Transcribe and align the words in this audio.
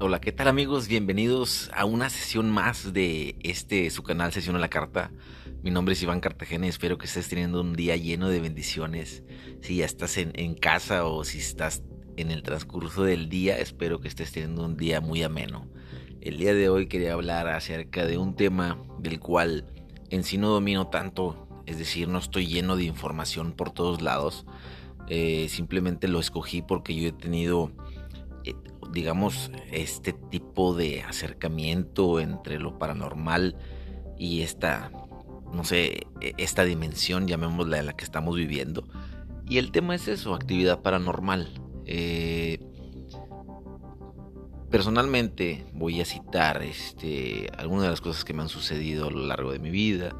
Hola, 0.00 0.20
¿qué 0.20 0.30
tal 0.30 0.46
amigos? 0.46 0.86
Bienvenidos 0.86 1.72
a 1.74 1.84
una 1.84 2.08
sesión 2.08 2.50
más 2.50 2.92
de 2.92 3.34
este 3.42 3.90
su 3.90 4.04
canal 4.04 4.32
Sesión 4.32 4.54
a 4.54 4.60
la 4.60 4.68
Carta. 4.68 5.10
Mi 5.64 5.72
nombre 5.72 5.94
es 5.94 6.02
Iván 6.04 6.20
Cartagena 6.20 6.66
y 6.66 6.68
espero 6.68 6.98
que 6.98 7.06
estés 7.06 7.28
teniendo 7.28 7.60
un 7.60 7.72
día 7.72 7.96
lleno 7.96 8.28
de 8.28 8.38
bendiciones. 8.38 9.24
Si 9.60 9.78
ya 9.78 9.84
estás 9.84 10.16
en, 10.16 10.54
casa 10.54 11.04
o 11.04 11.24
si 11.24 11.38
estás 11.38 11.82
en 12.16 12.30
el 12.30 12.44
transcurso 12.44 13.02
del 13.02 13.28
día, 13.28 13.58
espero 13.58 13.98
que 13.98 14.06
estés 14.06 14.30
teniendo 14.30 14.64
un 14.64 14.76
día 14.76 15.00
muy 15.00 15.24
ameno. 15.24 15.66
El 16.20 16.36
día 16.36 16.54
de 16.54 16.68
hoy 16.68 16.86
quería 16.86 17.14
hablar 17.14 17.48
acerca 17.48 18.06
de 18.06 18.18
un 18.18 18.36
tema 18.36 18.80
del 19.00 19.18
cual 19.18 19.66
en 20.10 20.22
sí 20.22 20.38
no 20.38 20.50
domino 20.50 20.86
tanto, 20.86 21.48
es 21.66 21.76
decir, 21.76 22.06
no 22.06 22.18
estoy 22.18 22.46
lleno 22.46 22.76
de 22.76 22.84
información 22.84 23.50
por 23.50 23.72
todos 23.72 24.00
lados. 24.00 24.46
Eh, 25.08 25.48
simplemente 25.48 26.06
lo 26.06 26.20
escogí 26.20 26.62
porque 26.62 26.94
yo 26.94 27.08
he 27.08 27.12
tenido 27.12 27.72
digamos, 28.92 29.50
este 29.70 30.12
tipo 30.12 30.74
de 30.74 31.02
acercamiento 31.02 32.20
entre 32.20 32.58
lo 32.58 32.78
paranormal 32.78 33.56
y 34.18 34.42
esta, 34.42 34.90
no 35.52 35.64
sé, 35.64 36.06
e-, 36.20 36.34
esta 36.38 36.64
dimensión, 36.64 37.28
llamémosla, 37.28 37.78
en 37.78 37.86
la 37.86 37.96
que 37.96 38.04
estamos 38.04 38.36
viviendo. 38.36 38.84
Y 39.48 39.58
el 39.58 39.72
tema 39.72 39.94
es 39.94 40.08
eso, 40.08 40.34
actividad 40.34 40.82
paranormal. 40.82 41.48
Eh, 41.86 42.60
personalmente 44.70 45.64
voy 45.72 46.00
a 46.00 46.04
citar 46.04 46.62
este, 46.62 47.50
algunas 47.56 47.84
de 47.84 47.90
las 47.90 48.00
cosas 48.00 48.24
que 48.24 48.34
me 48.34 48.42
han 48.42 48.48
sucedido 48.48 49.08
a 49.08 49.10
lo 49.10 49.26
largo 49.26 49.52
de 49.52 49.58
mi 49.58 49.70
vida. 49.70 50.14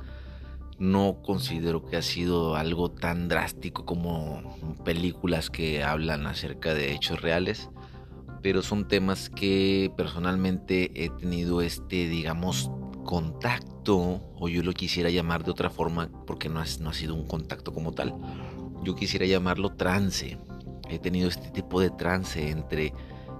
No 0.78 1.20
considero 1.22 1.84
que 1.84 1.97
ha 1.97 2.02
sido 2.02 2.55
algo 2.55 2.91
tan 2.91 3.28
drástico 3.28 3.84
como 3.84 4.77
películas 4.84 5.50
que 5.50 5.83
hablan 5.83 6.27
acerca 6.27 6.72
de 6.72 6.92
hechos 6.92 7.20
reales 7.20 7.69
pero 8.42 8.62
son 8.62 8.89
temas 8.89 9.31
que 9.31 9.92
personalmente 9.97 10.91
he 10.94 11.11
tenido 11.11 11.61
este, 11.61 12.08
digamos, 12.08 12.70
contacto, 13.05 14.20
o 14.36 14.48
yo 14.48 14.62
lo 14.62 14.72
quisiera 14.72 15.11
llamar 15.11 15.45
de 15.45 15.50
otra 15.50 15.70
forma, 15.70 16.11
porque 16.27 16.48
no, 16.48 16.62
no 16.80 16.91
ha 16.91 16.95
sido 16.95 17.14
un 17.14 17.27
contacto 17.27 17.72
como 17.72 17.92
tal, 17.92 18.14
yo 18.84 18.95
quisiera 18.95 19.27
llamarlo 19.27 19.70
trance. 19.70 20.39
He 20.89 20.98
tenido 20.98 21.28
este 21.28 21.50
tipo 21.50 21.80
de 21.80 21.91
trance 21.91 22.50
entre, 22.50 22.92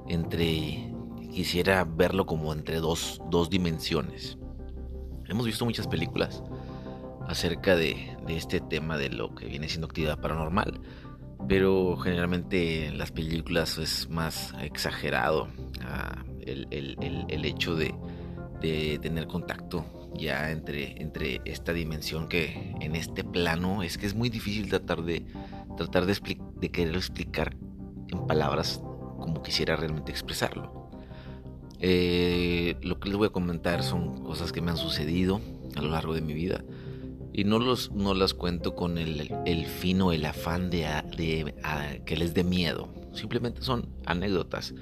entre 0.09 0.93
quisiera 1.33 1.85
verlo 1.85 2.27
como 2.27 2.53
entre 2.53 2.81
dos, 2.81 3.21
dos 3.31 3.51
dimensiones. 3.51 4.39
Hemos 5.27 5.47
visto 5.47 5.65
muchas 5.65 5.87
películas 5.87 6.43
acerca 7.27 7.77
de, 7.77 8.17
de 8.27 8.37
este 8.37 8.61
tema 8.61 8.97
de 8.97 9.11
lo 9.11 9.35
que 9.35 9.47
viene 9.47 9.69
siendo 9.69 9.87
actividad 9.87 10.19
paranormal 10.19 10.81
pero 11.47 11.97
generalmente 11.97 12.87
en 12.87 12.99
las 12.99 13.13
películas 13.13 13.79
es 13.79 14.09
más 14.09 14.55
exagerado 14.61 15.49
ah, 15.83 16.25
el, 16.41 17.45
hecho 17.45 17.77
de, 17.77 17.95
tener 18.61 19.27
contacto 19.27 19.85
ya 20.15 20.51
entre, 20.51 21.01
entre 21.01 21.41
esta 21.45 21.73
dimensión 21.73 22.29
que 22.29 22.75
en 22.81 22.97
este 22.97 23.23
plano 23.23 23.83
es 23.83 23.99
que 23.99 24.07
es 24.07 24.15
muy 24.15 24.31
difícil 24.31 24.69
tratar 24.69 25.03
de 25.03 25.25
tratar 25.77 26.07
de, 26.07 26.39
de 26.61 26.71
querer 26.71 26.97
explicar 26.97 27.57
en 28.09 28.27
palabras 28.27 28.83
como 29.19 29.43
quisiera 29.43 29.77
realmente 29.77 30.11
expresarlo. 30.11 30.91
Eh, 31.81 32.77
lo 32.83 32.99
que 32.99 33.09
les 33.09 33.17
voy 33.17 33.29
a 33.29 33.31
comentar 33.31 33.85
son 33.85 34.25
cosas 34.25 34.51
que 34.51 34.61
me 34.61 34.73
han 34.73 34.77
sucedido 34.77 35.41
a 35.77 35.83
lo 35.83 35.91
largo 35.91 36.15
de 36.15 36.21
mi 36.21 36.33
vida 36.33 36.65
y 37.33 37.45
no, 37.45 37.59
los, 37.59 37.93
no 37.93 38.15
las 38.15 38.35
cuento 38.35 38.75
con 38.75 38.99
el, 38.99 39.33
el 39.47 39.67
fin 39.67 40.01
el 40.13 40.25
afán 40.25 40.71
de, 40.71 40.87
de 41.17 41.55
que 42.05 42.17
les 42.17 42.35
dé 42.35 42.45
miedo. 42.45 42.89
Simplemente 43.13 43.63
son 43.63 43.89
anécdotas 44.07 44.75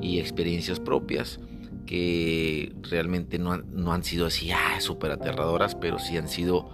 y 0.00 0.18
experiencias 0.18 0.80
propias 0.80 1.40
que 1.86 2.74
realmente 2.82 3.38
no, 3.38 3.58
no 3.58 3.92
han 3.92 4.04
sido 4.04 4.26
así 4.26 4.50
ah, 4.50 4.80
súper 4.80 5.10
aterradoras, 5.12 5.74
pero 5.74 5.98
sí 5.98 6.16
han 6.16 6.28
sido 6.28 6.70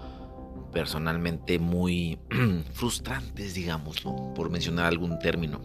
personalmente 0.72 1.58
muy 1.58 2.18
frustrantes, 2.72 3.54
digamos, 3.54 4.00
por 4.34 4.50
mencionar 4.50 4.86
algún 4.86 5.18
término. 5.18 5.60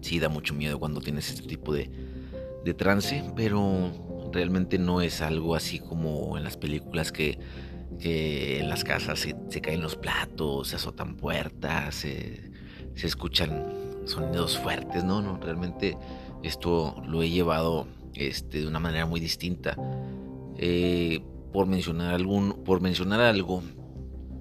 Sí 0.00 0.18
da 0.18 0.28
mucho 0.28 0.54
miedo 0.54 0.78
cuando 0.78 1.00
tienes 1.00 1.30
este 1.30 1.46
tipo 1.46 1.72
de, 1.72 1.90
de 2.64 2.74
trance, 2.74 3.24
pero 3.36 3.90
realmente 4.32 4.78
no 4.78 5.00
es 5.00 5.20
algo 5.20 5.54
así 5.54 5.78
como 5.78 6.36
en 6.36 6.44
las 6.44 6.56
películas 6.56 7.12
que 7.12 7.38
que 7.98 8.60
en 8.60 8.68
las 8.68 8.84
casas 8.84 9.20
se, 9.20 9.60
caen 9.60 9.82
los 9.82 9.96
platos, 9.96 10.68
se 10.68 10.76
azotan 10.76 11.16
puertas, 11.16 11.94
se, 11.94 12.50
escuchan 12.94 13.64
sonidos 14.04 14.58
fuertes, 14.58 15.04
no, 15.04 15.22
no, 15.22 15.38
realmente 15.38 15.96
esto 16.42 17.00
lo 17.06 17.22
he 17.22 17.30
llevado 17.30 17.86
este, 18.14 18.60
de 18.60 18.66
una 18.66 18.80
manera 18.80 19.06
muy 19.06 19.20
distinta. 19.20 19.76
Eh, 20.56 21.20
por 21.52 21.66
mencionar 21.66 22.14
algún, 22.14 22.64
por 22.64 22.80
mencionar 22.80 23.20
algo 23.20 23.62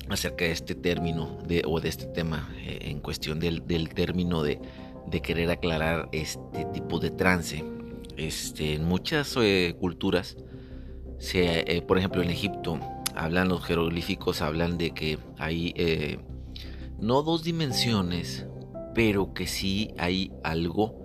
acerca 0.10 0.46
de 0.46 0.52
este 0.52 0.76
término 0.76 1.38
de, 1.48 1.64
o 1.66 1.80
de 1.80 1.90
este 1.90 2.06
tema 2.06 2.50
eh, 2.58 2.80
en 2.82 3.00
cuestión 3.00 3.40
del, 3.40 3.64
término 3.94 4.44
de, 4.44 4.60
querer 5.24 5.50
aclarar 5.50 6.10
este 6.12 6.66
tipo 6.74 7.00
de 7.00 7.12
trance. 7.12 7.64
Este, 8.18 8.74
en 8.74 8.86
muchas 8.86 9.36
eh, 9.40 9.76
culturas, 9.80 10.38
se, 11.20 11.84
por 11.88 11.98
ejemplo 11.98 12.22
en 12.22 12.30
Egipto, 12.30 12.80
hablan 13.18 13.50
los 13.50 13.66
jeroglíficos, 13.66 14.42
hablan 14.42 14.78
de 14.78 14.92
que 14.92 15.18
hay 15.38 15.74
eh, 15.76 16.20
no 17.00 17.24
dos 17.24 17.44
dimensiones, 17.44 18.46
pero 18.94 19.34
que 19.34 19.48
sí 19.48 19.92
hay 19.98 20.32
algo 20.44 21.04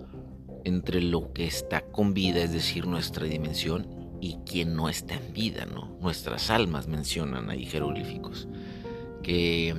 entre 0.63 1.01
lo 1.01 1.33
que 1.33 1.45
está 1.45 1.81
con 1.81 2.13
vida, 2.13 2.41
es 2.41 2.53
decir, 2.53 2.87
nuestra 2.87 3.25
dimensión, 3.25 3.87
y 4.21 4.37
quien 4.45 4.75
no 4.75 4.87
está 4.87 5.15
en 5.15 5.33
vida, 5.33 5.65
¿no? 5.65 5.97
Nuestras 5.99 6.49
almas 6.49 6.87
mencionan 6.87 7.49
ahí 7.49 7.65
jeroglíficos, 7.65 8.47
que 9.21 9.75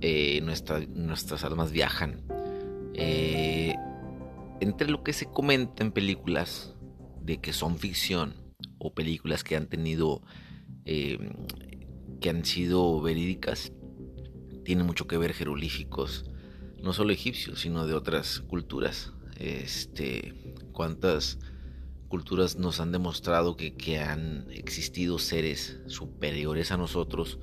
eh, 0.00 0.40
nuestras 0.40 1.44
almas 1.44 1.72
viajan. 1.72 2.22
Eh, 2.94 3.74
entre 4.60 4.88
lo 4.88 5.02
que 5.02 5.12
se 5.12 5.26
comenta 5.26 5.82
en 5.82 5.90
películas 5.90 6.74
de 7.20 7.38
que 7.38 7.52
son 7.52 7.78
ficción 7.78 8.34
o 8.78 8.94
películas 8.94 9.42
que 9.42 9.56
han 9.56 9.66
tenido 9.66 10.22
Em, 10.84 11.32
que 12.20 12.30
han 12.30 12.44
sido 12.44 13.00
verídicas, 13.00 13.72
tiene 14.64 14.84
mucho 14.84 15.06
que 15.06 15.18
ver 15.18 15.34
jeroglíficos, 15.34 16.24
no 16.80 16.92
solo 16.92 17.12
egipcios, 17.12 17.60
sino 17.60 17.86
de 17.86 17.94
otras 17.94 18.40
culturas. 18.40 19.12
Este, 19.38 20.34
cuántas 20.72 21.38
culturas 22.08 22.56
nos 22.56 22.78
han 22.78 22.92
demostrado 22.92 23.56
que, 23.56 23.74
que 23.74 23.98
han 23.98 24.46
existido 24.50 25.18
seres 25.18 25.80
superiores 25.86 26.70
a 26.70 26.76
nosotros, 26.76 27.38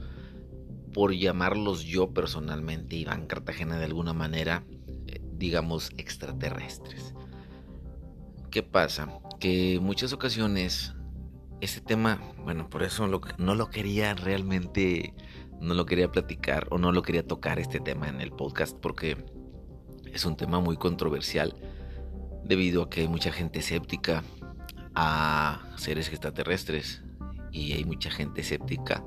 por 0.93 1.13
llamarlos 1.13 1.83
yo 1.83 2.13
personalmente, 2.13 2.95
Iván 2.95 3.27
Cartagena, 3.27 3.77
de 3.77 3.85
alguna 3.85 4.13
manera, 4.13 4.63
eh, 5.07 5.21
digamos, 5.37 5.91
extraterrestres. 5.97 7.13
¿Qué 8.49 8.63
pasa? 8.63 9.19
Que 9.39 9.75
en 9.75 9.83
muchas 9.83 10.13
ocasiones 10.13 10.93
este 11.61 11.81
tema, 11.81 12.21
bueno, 12.43 12.69
por 12.69 12.83
eso 12.83 13.07
no 13.07 13.55
lo 13.55 13.69
quería 13.69 14.13
realmente, 14.13 15.13
no 15.59 15.73
lo 15.73 15.85
quería 15.85 16.11
platicar 16.11 16.67
o 16.69 16.77
no 16.77 16.91
lo 16.91 17.01
quería 17.01 17.25
tocar 17.25 17.59
este 17.59 17.79
tema 17.79 18.07
en 18.07 18.21
el 18.21 18.31
podcast 18.31 18.77
porque 18.77 19.17
es 20.13 20.25
un 20.25 20.37
tema 20.37 20.59
muy 20.59 20.77
controversial 20.77 21.55
debido 22.43 22.83
a 22.83 22.89
que 22.89 23.01
hay 23.01 23.07
mucha 23.07 23.31
gente 23.31 23.59
escéptica 23.59 24.23
a 24.95 25.61
seres 25.75 26.09
extraterrestres 26.09 27.03
y 27.51 27.73
hay 27.73 27.83
mucha 27.85 28.09
gente 28.09 28.41
escéptica 28.41 29.03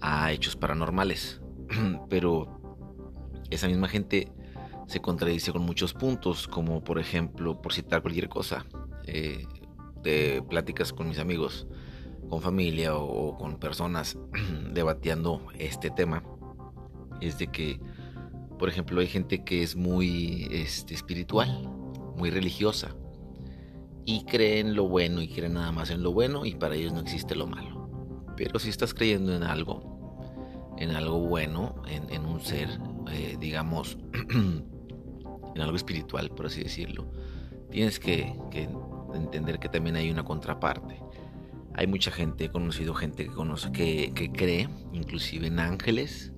a 0.00 0.32
hechos 0.32 0.56
paranormales. 0.56 1.40
Pero 2.08 2.60
esa 3.50 3.68
misma 3.68 3.88
gente 3.88 4.32
se 4.86 5.00
contradice 5.00 5.52
con 5.52 5.62
muchos 5.62 5.94
puntos, 5.94 6.46
como 6.46 6.84
por 6.84 6.98
ejemplo, 6.98 7.60
por 7.60 7.72
citar 7.72 8.02
cualquier 8.02 8.28
cosa, 8.28 8.66
eh, 9.06 9.46
de 10.02 10.44
pláticas 10.48 10.92
con 10.92 11.08
mis 11.08 11.18
amigos 11.18 11.66
con 12.28 12.40
familia 12.40 12.96
o, 12.96 13.36
con 13.36 13.58
personas 13.58 14.18
debatiendo 14.72 15.40
este 15.58 15.90
tema 15.90 16.22
es 17.20 17.38
de 17.38 17.46
que, 17.48 17.80
por 18.58 18.68
ejemplo, 18.68 19.00
hay 19.00 19.06
gente 19.06 19.44
que 19.44 19.62
es 19.62 19.76
muy 19.76 20.48
este, 20.50 20.94
espiritual, 20.94 21.70
muy 22.16 22.30
religiosa 22.30 22.94
y 24.04 24.24
cree 24.24 24.60
en 24.60 24.74
lo 24.74 24.88
bueno 24.88 25.22
y 25.22 25.28
cree 25.28 25.48
nada 25.48 25.72
más 25.72 25.90
en 25.90 26.02
lo 26.02 26.12
bueno 26.12 26.44
y 26.44 26.54
para 26.54 26.74
ellos 26.74 26.92
no 26.92 27.00
existe 27.00 27.34
lo 27.34 27.46
malo. 27.46 27.88
Pero 28.36 28.58
si 28.58 28.68
estás 28.68 28.92
creyendo 28.92 29.34
en 29.34 29.42
algo, 29.42 30.74
en 30.78 30.90
algo 30.90 31.18
bueno, 31.20 31.82
en, 31.88 32.26
un 32.26 32.40
ser, 32.40 32.68
eh, 33.10 33.36
digamos, 33.40 33.96
en 34.30 35.60
algo 35.60 35.76
espiritual, 35.76 36.28
por 36.30 36.46
así 36.46 36.62
decirlo, 36.62 37.10
tienes 37.70 37.98
que 37.98 38.34
entender 39.14 39.58
que 39.58 39.70
también 39.70 39.96
hay 39.96 40.10
una 40.10 40.22
contraparte 40.22 41.00
hay 41.76 41.86
mucha 41.86 42.10
gente, 42.10 42.46
he 42.46 42.48
conocido 42.48 42.94
gente 42.94 43.24
que 43.24 43.30
conoce, 43.30 43.70
que, 43.70 44.30
cree, 44.34 44.68
inclusive 44.92 45.46
en 45.46 45.60
ángeles, 45.60 46.32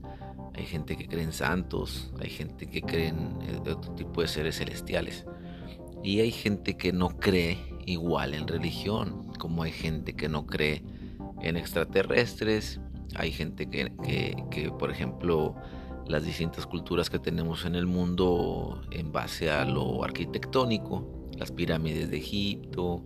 hay 0.54 0.66
gente 0.66 0.96
que 0.96 1.06
cree 1.06 1.22
en 1.22 1.32
santos, 1.32 2.12
hay 2.20 2.28
gente 2.28 2.68
que 2.68 2.82
cree 2.82 3.08
en 3.08 3.38
otro 3.60 3.94
tipo 3.94 4.20
de 4.20 4.26
seres 4.26 4.56
celestiales. 4.58 5.24
Y 6.02 6.20
hay 6.20 6.32
gente 6.32 6.76
que 6.76 6.92
no 6.92 7.10
cree 7.10 7.58
igual 7.86 8.34
en 8.34 8.48
religión, 8.48 9.32
como 9.38 9.62
hay 9.62 9.70
gente 9.70 10.14
que 10.14 10.28
no 10.28 10.44
cree 10.44 10.82
en 11.40 11.56
extraterrestres, 11.56 12.80
hay 13.14 13.30
gente 13.30 13.70
que, 13.70 13.92
que, 14.50 14.72
por 14.72 14.90
ejemplo, 14.90 15.54
las 16.06 16.24
distintas 16.24 16.66
culturas 16.66 17.10
que 17.10 17.20
tenemos 17.20 17.64
en 17.64 17.76
el 17.76 17.86
mundo 17.86 18.82
en 18.90 19.12
base 19.12 19.50
a 19.50 19.64
lo 19.64 20.02
arquitectónico, 20.02 21.17
las 21.38 21.52
pirámides 21.52 22.10
de 22.10 22.18
Egipto, 22.18 23.04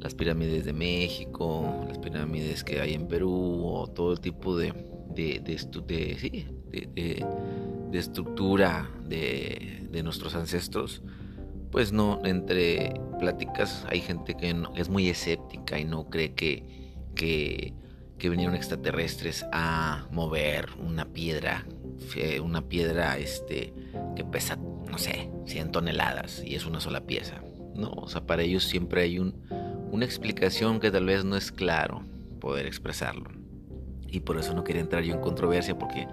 las 0.00 0.14
pirámides 0.14 0.64
de 0.64 0.72
México, 0.72 1.84
las 1.86 1.98
pirámides 1.98 2.64
que 2.64 2.80
hay 2.80 2.94
en 2.94 3.06
Perú, 3.06 3.62
o 3.64 3.86
todo 3.86 4.16
tipo 4.16 4.56
de, 4.56 4.72
de, 5.14 5.40
de, 5.40 5.52
estructura 7.98 8.90
de, 9.06 10.02
nuestros 10.02 10.34
ancestros, 10.34 11.02
pues 11.70 11.92
no, 11.92 12.20
entre 12.24 13.00
pláticas 13.18 13.84
hay 13.88 14.00
gente 14.00 14.34
que 14.34 14.54
es 14.76 14.88
muy 14.88 15.08
escéptica 15.08 15.78
y 15.78 15.84
no 15.84 16.08
cree 16.08 16.34
que, 16.34 16.92
que, 17.14 17.74
que 18.18 18.28
vinieron 18.28 18.54
extraterrestres 18.54 19.44
a 19.52 20.06
mover 20.10 20.70
una 20.78 21.06
piedra, 21.06 21.66
una 22.42 22.68
piedra 22.68 23.18
este, 23.18 23.72
que 24.16 24.24
pesa, 24.24 24.56
no 24.56 24.98
sé, 24.98 25.30
100 25.46 25.72
toneladas 25.72 26.42
y 26.44 26.54
es 26.54 26.66
una 26.66 26.80
sola 26.80 27.06
pieza. 27.06 27.42
No, 27.74 27.90
o 27.90 28.08
sea, 28.08 28.26
para 28.26 28.42
ellos 28.42 28.64
siempre 28.64 29.02
hay 29.02 29.18
un, 29.18 29.34
una 29.90 30.04
explicación 30.04 30.80
que 30.80 30.90
tal 30.90 31.06
vez 31.06 31.24
no 31.24 31.36
es 31.36 31.52
claro 31.52 32.02
poder 32.40 32.66
expresarlo. 32.66 33.30
Y 34.08 34.20
por 34.20 34.38
eso 34.38 34.54
no 34.54 34.64
quería 34.64 34.82
entrar 34.82 35.02
yo 35.02 35.14
en 35.14 35.20
controversia 35.20 35.76
porque 35.76 36.06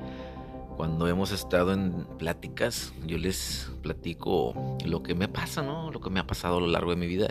cuando 0.76 1.08
hemos 1.08 1.32
estado 1.32 1.74
en 1.74 2.06
pláticas, 2.18 2.94
yo 3.06 3.18
les 3.18 3.72
platico 3.84 4.78
lo 4.86 5.04
que 5.04 5.14
me 5.14 5.28
pasa, 5.28 5.62
¿no? 5.62 5.92
Lo 5.92 6.02
que 6.02 6.10
me 6.10 6.20
ha 6.20 6.26
pasado 6.26 6.58
a 6.58 6.62
lo 6.62 6.68
largo 6.68 6.90
de 6.90 6.96
mi 6.96 7.06
vida. 7.06 7.28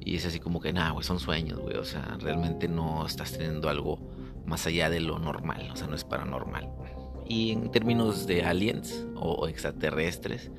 Y 0.00 0.16
es 0.16 0.26
así 0.26 0.38
como 0.38 0.60
que, 0.60 0.72
nada, 0.72 0.90
güey, 0.90 1.04
son 1.04 1.18
sueños, 1.18 1.58
güey. 1.58 1.76
O 1.76 1.84
sea, 1.84 2.16
realmente 2.20 2.68
no 2.68 3.04
estás 3.06 3.32
teniendo 3.32 3.68
algo 3.68 3.98
más 4.46 4.66
allá 4.66 4.90
de 4.90 5.00
lo 5.00 5.18
normal. 5.18 5.68
O 5.72 5.76
sea, 5.76 5.88
no 5.88 5.96
es 5.96 6.04
paranormal. 6.04 6.68
Y 7.26 7.50
en 7.50 7.70
términos 7.70 8.26
de 8.26 8.44
aliens 8.44 9.06
o 9.16 9.48
extraterrestres, 9.48 10.50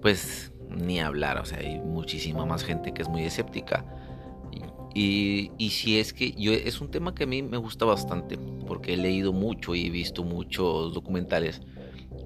pues 0.00 0.52
ni 0.76 1.00
hablar, 1.00 1.38
o 1.38 1.44
sea, 1.44 1.58
hay 1.58 1.80
muchísima 1.80 2.44
más 2.46 2.64
gente 2.64 2.92
que 2.92 3.02
es 3.02 3.08
muy 3.08 3.24
escéptica. 3.24 3.84
Y, 4.94 5.50
y, 5.58 5.70
si 5.70 5.98
es 5.98 6.14
que 6.14 6.32
yo 6.32 6.52
es 6.52 6.80
un 6.80 6.90
tema 6.90 7.14
que 7.14 7.24
a 7.24 7.26
mí 7.26 7.42
me 7.42 7.58
gusta 7.58 7.84
bastante, 7.84 8.38
porque 8.66 8.94
he 8.94 8.96
leído 8.96 9.32
mucho 9.34 9.74
y 9.74 9.86
he 9.86 9.90
visto 9.90 10.24
muchos 10.24 10.94
documentales 10.94 11.60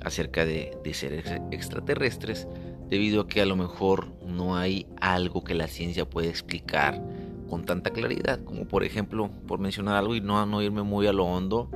acerca 0.02 0.44
de, 0.44 0.78
de 0.84 0.94
seres 0.94 1.24
extraterrestres, 1.50 2.46
debido 2.88 3.22
a 3.22 3.26
que 3.26 3.40
a 3.40 3.46
lo 3.46 3.56
mejor 3.56 4.12
no 4.24 4.56
hay 4.56 4.86
algo 5.00 5.42
que 5.42 5.54
la 5.54 5.66
ciencia 5.66 6.08
pueda 6.08 6.28
explicar 6.28 7.02
con 7.48 7.64
tanta 7.64 7.90
claridad, 7.90 8.42
como 8.44 8.66
por 8.66 8.84
ejemplo, 8.84 9.30
por 9.48 9.58
mencionar 9.58 9.96
algo 9.96 10.14
y 10.14 10.20
no, 10.20 10.46
no 10.46 10.62
irme 10.62 10.82
muy 10.82 11.08
a 11.08 11.12
lo 11.12 11.24
hondo, 11.24 11.68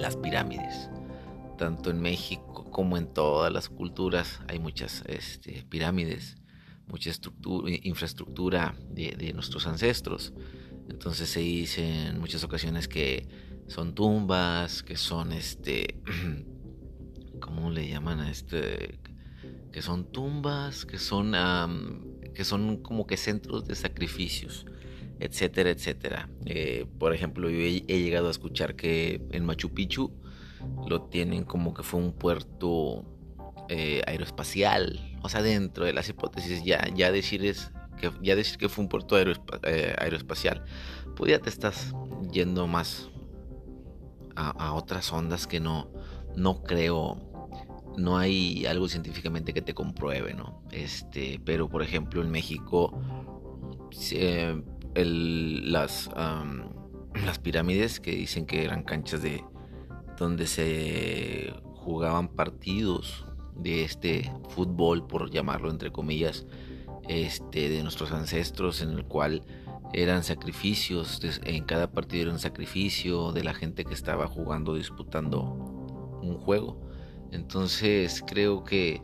las 0.00 0.16
pirámides. 0.16 0.90
Tanto 1.56 1.90
en 1.90 2.00
México 2.00 2.70
como 2.70 2.98
en 2.98 3.06
todas 3.06 3.50
las 3.52 3.68
culturas 3.68 4.40
hay 4.48 4.58
muchas 4.58 5.02
este, 5.06 5.64
pirámides, 5.68 6.36
mucha 6.86 7.10
infraestructura 7.82 8.76
de, 8.90 9.32
nuestros 9.32 9.66
ancestros. 9.66 10.34
Entonces 10.88 11.30
se 11.30 11.40
dice 11.40 12.08
en 12.08 12.20
muchas 12.20 12.44
ocasiones 12.44 12.88
que 12.88 13.26
son 13.68 13.94
tumbas, 13.94 14.82
que 14.82 14.96
son 14.96 15.32
este, 15.32 16.00
¿cómo 17.40 17.70
le 17.70 17.88
llaman 17.88 18.20
a 18.20 18.30
este? 18.30 18.98
Que 19.72 19.80
son 19.80 20.12
tumbas, 20.12 20.84
que 20.84 20.98
son, 20.98 21.32
que 22.34 22.44
son 22.44 22.82
como 22.82 23.06
que 23.06 23.16
centros 23.16 23.66
de 23.66 23.74
sacrificios, 23.74 24.66
etcétera, 25.20 25.70
etcétera. 25.70 26.28
Eh, 26.44 26.86
por 26.98 27.14
ejemplo, 27.14 27.48
yo 27.48 27.58
he 27.58 27.80
llegado 27.80 28.28
a 28.28 28.30
escuchar 28.30 28.76
que 28.76 29.26
en 29.32 29.44
Machu 29.44 29.70
Picchu 29.70 30.12
lo 30.88 31.02
tienen 31.02 31.44
como 31.44 31.74
que 31.74 31.82
fue 31.82 32.00
un 32.00 32.12
puerto 32.12 33.04
eh, 33.68 34.02
aeroespacial. 34.06 35.18
O 35.22 35.28
sea, 35.28 35.42
dentro 35.42 35.84
de 35.84 35.92
las 35.92 36.08
hipótesis 36.08 36.64
ya, 36.64 36.86
ya 36.94 37.10
decir 37.10 37.44
es 37.44 37.72
que 37.98 38.12
ya 38.22 38.36
decir 38.36 38.58
que 38.58 38.68
fue 38.68 38.84
un 38.84 38.88
puerto 38.88 39.18
eh, 39.18 39.94
aeroespacial, 39.98 40.64
pues 41.16 41.32
ya 41.32 41.40
te 41.40 41.48
estás 41.48 41.94
yendo 42.30 42.66
más 42.66 43.10
a, 44.36 44.74
otras 44.74 45.10
ondas 45.12 45.46
que 45.46 45.60
no, 45.60 45.90
no 46.36 46.62
creo, 46.62 47.18
no 47.96 48.18
hay 48.18 48.66
algo 48.66 48.86
científicamente 48.86 49.54
que 49.54 49.62
te 49.62 49.72
compruebe, 49.72 50.34
¿no? 50.34 50.62
Este, 50.70 51.40
pero 51.42 51.68
por 51.68 51.82
ejemplo 51.82 52.20
en 52.20 52.30
México, 52.30 53.00
las, 54.94 56.10
las 57.24 57.38
pirámides 57.38 57.98
que 57.98 58.10
dicen 58.10 58.44
que 58.44 58.64
eran 58.64 58.82
canchas 58.82 59.22
de, 59.22 59.42
donde 60.18 60.46
se 60.46 61.52
jugaban 61.74 62.28
partidos 62.28 63.24
de 63.54 63.84
este 63.84 64.32
fútbol, 64.50 65.06
por 65.06 65.30
llamarlo 65.30 65.70
entre 65.70 65.92
comillas, 65.92 66.46
este, 67.08 67.68
de 67.68 67.82
nuestros 67.82 68.12
ancestros, 68.12 68.82
en 68.82 68.90
el 68.90 69.04
cual 69.04 69.42
eran 69.92 70.24
sacrificios, 70.24 71.20
en 71.44 71.64
cada 71.64 71.90
partido 71.90 72.24
era 72.24 72.32
un 72.32 72.38
sacrificio 72.38 73.32
de 73.32 73.44
la 73.44 73.54
gente 73.54 73.84
que 73.84 73.94
estaba 73.94 74.26
jugando, 74.26 74.74
disputando 74.74 75.42
un 76.22 76.36
juego. 76.38 76.80
Entonces 77.30 78.22
creo 78.26 78.64
que 78.64 79.02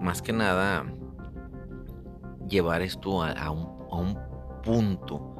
más 0.00 0.20
que 0.20 0.32
nada 0.32 0.92
llevar 2.48 2.82
esto 2.82 3.22
a, 3.22 3.50
un, 3.50 3.66
a 3.90 3.96
un 3.96 4.18
punto 4.62 5.36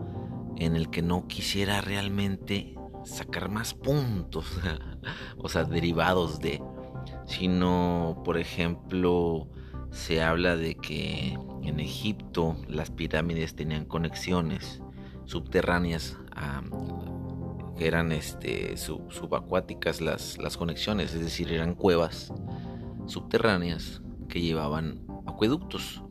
en 0.56 0.76
el 0.76 0.88
que 0.90 1.02
no 1.02 1.26
quisiera 1.26 1.80
realmente 1.80 2.74
sacar 3.04 3.48
más 3.48 3.74
puntos, 3.74 4.46
o 5.38 5.48
sea, 5.48 5.64
derivados 5.64 6.40
de, 6.40 6.62
sino, 7.26 8.20
por 8.24 8.38
ejemplo, 8.38 9.48
se 9.90 10.22
habla 10.22 10.56
de 10.56 10.74
que 10.74 11.38
en 11.62 11.80
Egipto 11.80 12.56
las 12.68 12.90
pirámides 12.90 13.54
tenían 13.54 13.84
conexiones 13.84 14.82
subterráneas 15.24 16.18
que 17.76 17.86
eran 17.86 18.12
este, 18.12 18.76
subacuáticas 18.76 20.00
las, 20.00 20.38
las 20.38 20.56
conexiones, 20.56 21.14
es 21.14 21.20
decir, 21.20 21.52
eran 21.52 21.74
cuevas 21.74 22.32
subterráneas 23.06 24.02
que 24.28 24.40
llevaban 24.40 25.04
acueductos. 25.26 26.02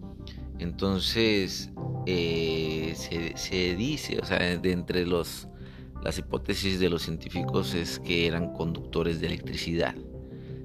Entonces 0.60 1.72
eh, 2.06 2.94
se, 2.96 3.36
se, 3.36 3.76
dice, 3.76 4.20
o 4.20 4.26
sea, 4.26 4.38
de 4.38 4.72
entre 4.72 5.06
los 5.06 5.48
las 6.02 6.18
hipótesis 6.18 6.80
de 6.80 6.90
los 6.90 7.04
científicos 7.04 7.74
es 7.74 8.00
que 8.00 8.28
eran 8.28 8.54
conductores 8.54 9.22
de 9.22 9.28
electricidad. 9.28 9.96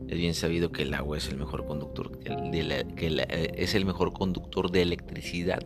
Es 0.09 0.19
bien 0.19 0.35
sabido 0.35 0.71
que 0.71 0.83
el 0.83 0.95
agua 0.95 1.19
es 1.19 1.28
el 1.28 1.37
mejor 1.37 1.66
conductor, 1.66 2.19
de 2.19 2.87
que 2.97 3.07
eh, 3.09 3.52
es 3.57 3.75
el 3.75 3.85
mejor 3.85 4.12
conductor 4.12 4.71
de 4.71 4.83
electricidad 4.83 5.61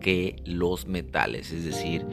que 0.00 0.36
los 0.44 0.86
metales, 0.86 1.52
es 1.52 1.64
decir, 1.64 2.06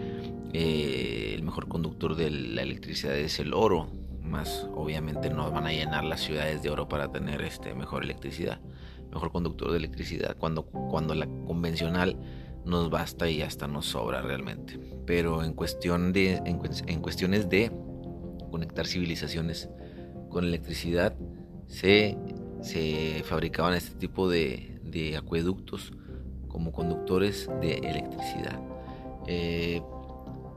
eh, 0.54 1.34
el 1.36 1.44
mejor 1.44 1.68
conductor 1.68 2.16
de 2.16 2.32
la 2.32 2.64
electricidad 2.64 3.18
es 3.18 3.40
el 3.40 3.54
oro, 3.54 3.88
más 4.22 4.68
obviamente 4.76 5.30
no 5.30 5.50
van 5.52 5.66
a 5.66 5.72
llenar 5.72 6.04
las 6.04 6.22
ciudades 6.22 6.62
de 6.62 6.70
oro 6.70 6.90
para 6.90 7.12
tener 7.12 7.42
este 7.42 7.74
mejor 7.74 8.04
electricidad, 8.04 8.60
mejor 9.12 9.32
conductor 9.32 9.72
de 9.72 9.78
electricidad, 9.78 10.36
cuando, 10.38 10.64
cuando 10.64 11.16
la 11.16 11.28
convencional 11.46 12.18
nos 12.66 12.90
basta 12.90 13.30
y 13.30 13.42
hasta 13.42 13.68
nos 13.68 13.88
sobra 13.88 14.22
realmente. 14.22 14.80
Pero 15.06 15.44
en, 15.44 15.54
cuestión 15.54 16.14
de, 16.14 16.42
en, 16.46 17.02
cuestiones 17.02 17.50
de 17.50 17.72
conectar 18.52 18.88
civilizaciones 18.88 19.70
con 20.30 20.44
electricidad, 20.46 21.16
se, 21.68 22.18
se 22.62 23.24
fabricaban 23.26 23.74
este 23.74 23.96
tipo 23.96 24.30
de, 24.30 24.80
de, 24.84 25.18
acueductos 25.18 25.94
como 26.48 26.72
conductores 26.72 27.50
de 27.62 27.76
electricidad. 27.76 28.60
Eh, 29.28 29.82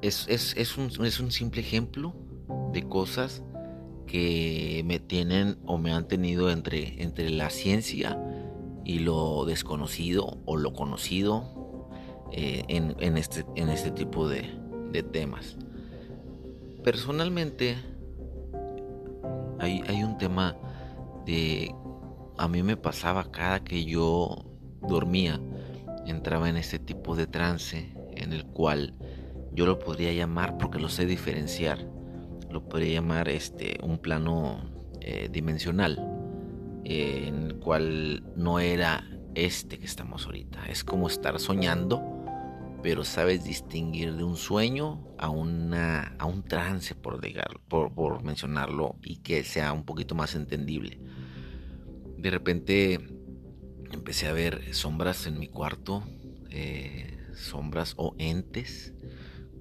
es, 0.02 0.26
es, 0.28 0.56
es, 0.56 0.78
un, 0.78 1.04
es 1.04 1.20
un 1.20 1.30
simple 1.30 1.60
ejemplo 1.60 2.14
de 2.72 2.88
cosas 2.88 3.42
que 4.06 4.82
me 4.84 4.98
tienen 4.98 5.58
o 5.66 5.78
me 5.78 5.92
han 5.92 6.08
tenido 6.08 6.50
entre, 6.50 7.00
entre 7.02 7.30
la 7.30 7.48
ciencia 7.50 8.20
y 8.84 8.98
lo 8.98 9.44
desconocido 9.44 10.40
o 10.46 10.56
lo 10.56 10.72
conocido 10.72 11.59
eh, 12.32 12.64
en, 12.68 13.16
este, 13.16 13.44
en 13.56 13.68
este 13.68 13.90
tipo 13.90 14.28
de, 14.28 14.58
temas. 15.12 15.56
Personalmente, 16.82 17.76
hay, 19.58 19.82
hay 19.86 20.02
un 20.02 20.18
tema 20.18 20.56
de... 21.24 21.74
A 22.36 22.48
mí 22.48 22.62
me 22.62 22.76
pasaba 22.76 23.30
cada 23.30 23.62
que 23.62 23.84
yo 23.84 24.44
dormía, 24.80 25.40
entraba 26.06 26.48
en 26.48 26.56
este 26.56 26.78
tipo 26.78 27.14
de 27.14 27.26
trance 27.26 27.92
en 28.16 28.32
el 28.32 28.44
cual 28.46 28.94
yo 29.52 29.66
lo 29.66 29.78
podría 29.78 30.12
llamar, 30.12 30.58
porque 30.58 30.78
lo 30.78 30.88
sé 30.88 31.06
diferenciar, 31.06 31.86
lo 32.50 32.68
podría 32.68 32.94
llamar 32.94 33.28
este, 33.28 33.78
un 33.82 33.98
plano 33.98 34.70
eh, 35.00 35.28
dimensional, 35.30 35.98
eh, 36.84 37.24
en 37.28 37.42
el 37.46 37.56
cual 37.56 38.22
no 38.36 38.58
era 38.58 39.04
este 39.34 39.78
que 39.78 39.86
estamos 39.86 40.26
ahorita. 40.26 40.66
Es 40.68 40.84
como 40.84 41.08
estar 41.08 41.38
soñando 41.38 42.19
pero 42.82 43.04
sabes 43.04 43.44
distinguir 43.44 44.14
de 44.14 44.24
un 44.24 44.36
sueño 44.36 45.04
a, 45.18 45.28
una, 45.28 46.14
a 46.18 46.26
un 46.26 46.42
trance, 46.42 46.94
por, 46.94 47.20
por, 47.68 47.92
por 47.92 48.22
mencionarlo, 48.22 48.96
y 49.02 49.16
que 49.16 49.44
sea 49.44 49.72
un 49.72 49.84
poquito 49.84 50.14
más 50.14 50.34
entendible. 50.34 50.98
De 52.16 52.30
repente 52.30 53.00
empecé 53.92 54.28
a 54.28 54.32
ver 54.32 54.74
sombras 54.74 55.26
en 55.26 55.38
mi 55.38 55.48
cuarto, 55.48 56.04
eh, 56.50 57.18
sombras 57.34 57.94
o 57.96 58.14
entes, 58.18 58.94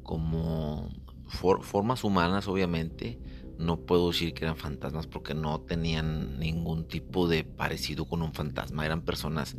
como 0.03 0.89
formas 1.27 2.03
humanas 2.03 2.47
obviamente. 2.47 3.19
No 3.57 3.81
puedo 3.81 4.07
decir 4.07 4.33
que 4.33 4.45
eran 4.45 4.55
fantasmas 4.55 5.05
porque 5.05 5.33
no 5.33 5.59
tenían 5.59 6.39
ningún 6.39 6.87
tipo 6.87 7.27
de 7.27 7.43
parecido 7.43 8.05
con 8.05 8.21
un 8.21 8.33
fantasma. 8.33 8.85
Eran 8.85 9.01
personas, 9.01 9.57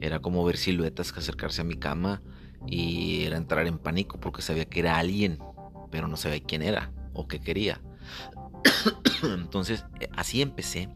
era 0.00 0.20
como 0.20 0.42
ver 0.42 0.56
siluetas 0.56 1.12
que 1.12 1.20
acercarse 1.20 1.60
a 1.60 1.64
mi 1.64 1.76
cama 1.76 2.22
y 2.66 3.24
era 3.24 3.36
entrar 3.36 3.66
en 3.66 3.78
pánico 3.78 4.18
porque 4.20 4.42
sabía 4.42 4.64
que 4.64 4.80
era 4.80 4.98
alguien, 4.98 5.38
pero 5.90 6.08
no 6.08 6.16
sabía 6.16 6.40
quién 6.40 6.62
era 6.62 6.92
o 7.12 7.28
qué 7.28 7.40
quería. 7.40 7.80
Entonces, 9.22 9.84
eh, 10.00 10.08
así 10.16 10.42
empecé 10.42 10.88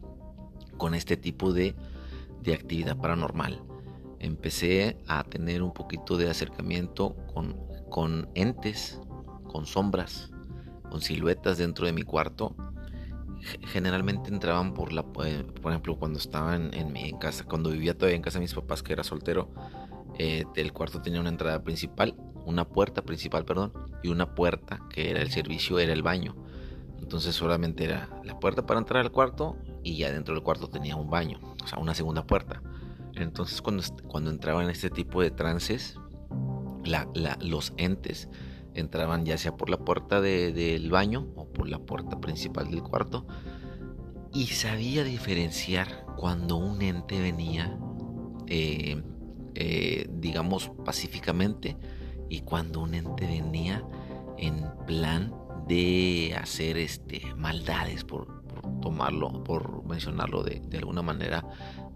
con 0.77 0.93
este 0.93 1.17
tipo 1.17 1.53
de, 1.53 1.75
de, 2.41 2.53
actividad 2.53 2.97
paranormal. 2.97 3.61
Empecé 4.19 4.97
a 5.07 5.23
tener 5.23 5.61
un 5.61 5.73
poquito 5.73 6.17
de 6.17 6.29
acercamiento 6.29 7.15
con, 7.33 7.55
con 7.89 8.29
entes, 8.35 8.99
con 9.47 9.65
sombras, 9.65 10.31
con 10.89 11.01
siluetas 11.01 11.57
dentro 11.57 11.85
de 11.85 11.93
mi 11.93 12.03
cuarto. 12.03 12.55
Generalmente 13.67 14.29
entraban 14.29 14.73
por 14.73 14.91
la, 14.91 15.05
eh, 15.25 15.45
por 15.61 15.71
ejemplo, 15.71 15.97
cuando 15.97 16.19
estaba 16.19 16.55
en, 16.55 16.73
en 16.73 16.91
mi 16.91 17.13
casa, 17.19 17.43
cuando 17.45 17.69
vivía 17.69 17.95
todavía 17.95 18.15
en 18.15 18.23
casa 18.23 18.39
de 18.39 18.43
mis 18.43 18.53
papás, 18.53 18.81
que 18.81 18.93
era 18.93 19.03
soltero, 19.03 19.51
eh, 20.17 20.45
el 20.55 20.73
cuarto 20.73 21.01
tenía 21.01 21.19
una 21.19 21.29
entrada 21.29 21.63
principal, 21.63 22.15
una 22.45 22.67
puerta 22.67 23.03
principal, 23.03 23.45
perdón, 23.45 23.73
y 24.03 24.09
una 24.09 24.33
puerta 24.35 24.81
que 24.89 25.09
era 25.09 25.21
el 25.21 25.31
servicio, 25.31 25.79
era 25.79 25.93
el 25.93 26.03
baño. 26.03 26.35
Entonces 26.99 27.35
solamente 27.35 27.83
era 27.83 28.09
la 28.23 28.39
puerta 28.39 28.65
para 28.65 28.79
entrar 28.79 29.03
al 29.03 29.11
cuarto 29.11 29.57
y 29.83 29.97
ya 29.97 30.11
dentro 30.11 30.33
del 30.33 30.43
cuarto 30.43 30.67
tenía 30.67 30.95
un 30.95 31.09
baño, 31.09 31.39
o 31.63 31.67
sea, 31.67 31.79
una 31.79 31.93
segunda 31.93 32.25
puerta. 32.25 32.61
Entonces 33.15 33.61
cuando, 33.61 33.83
cuando 34.07 34.29
entraba 34.29 34.63
en 34.63 34.69
este 34.69 34.89
tipo 34.89 35.21
de 35.21 35.31
trances, 35.31 35.99
los 37.41 37.73
entes 37.77 38.29
entraban 38.73 39.25
ya 39.25 39.37
sea 39.37 39.57
por 39.57 39.69
la 39.69 39.77
puerta 39.77 40.21
del 40.21 40.89
baño 40.91 41.27
o 41.35 41.47
por 41.47 41.67
la 41.67 41.79
puerta 41.79 42.19
principal 42.19 42.69
del 42.69 42.83
cuarto 42.83 43.25
y 44.33 44.47
sabía 44.47 45.03
diferenciar 45.03 46.05
cuando 46.15 46.57
un 46.57 46.81
ente 46.81 47.19
venía 47.19 47.77
eh, 48.47 49.01
eh, 49.59 50.07
digamos, 50.11 50.69
pacíficamente 50.85 51.77
y 52.29 52.41
cuando 52.41 52.81
un 52.81 52.93
ente 52.93 53.25
venía 53.25 53.83
en 54.37 54.63
plan 54.85 55.33
de 55.67 56.37
hacer 56.39 56.77
este, 56.77 57.23
maldades, 57.35 58.03
por, 58.03 58.43
tomarlo, 58.83 59.43
por 59.43 59.83
mencionarlo 59.83 60.43
de, 60.43 60.61
alguna 60.77 61.01
manera, 61.01 61.43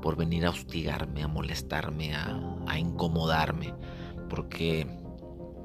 por 0.01 0.17
venir 0.17 0.47
a 0.47 0.49
hostigarme, 0.49 1.21
a 1.21 1.27
molestarme, 1.27 2.15
a, 2.15 2.79
incomodarme, 2.79 3.75
porque 4.27 4.87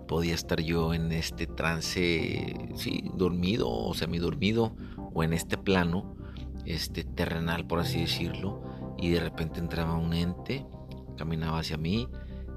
podía 0.06 0.34
estar 0.34 0.60
yo 0.60 0.92
en 0.92 1.12
este 1.12 1.46
trance, 1.46 2.68
sí, 2.74 3.10
dormido 3.14 3.70
o 3.70 3.94
semidormido, 3.94 4.76
o 5.14 5.24
en 5.24 5.32
este 5.32 5.56
plano, 5.56 6.14
este 6.66 7.04
terrenal, 7.04 7.66
por 7.66 7.78
así 7.78 8.00
decirlo, 8.00 8.62
y 8.98 9.08
de 9.08 9.20
repente 9.20 9.60
entraba 9.60 9.94
un 9.94 10.12
ente 10.12 10.66
caminaba 11.16 11.58
hacia 11.58 11.76
mí 11.76 12.08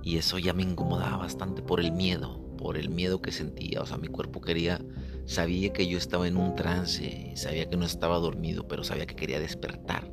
y 0.04 0.18
eso 0.18 0.38
ya 0.38 0.54
me 0.54 0.63
incomodaba 0.63 1.18
bastante 1.18 1.62
por 1.62 1.80
el 1.80 1.92
miedo, 1.92 2.39
por 2.58 2.78
el 2.78 2.89
miedo 2.89 3.22
que 3.22 3.32
sentía. 3.32 3.82
O 3.82 3.86
sea, 3.86 3.98
mi 3.98 4.08
cuerpo 4.08 4.42
quería, 4.42 4.82
sabía 5.25 5.74
que 5.74 5.88
yo 5.88 5.98
estaba 5.98 6.28
en 6.28 6.38
un 6.38 6.56
trance, 6.56 7.32
sabía 7.36 7.70
que 7.70 7.78
no 7.78 7.86
estaba 7.86 8.18
dormido, 8.18 8.68
pero 8.68 8.84
sabía 8.84 9.06
que 9.06 9.16
quería 9.16 9.39
despertar. 9.39 10.12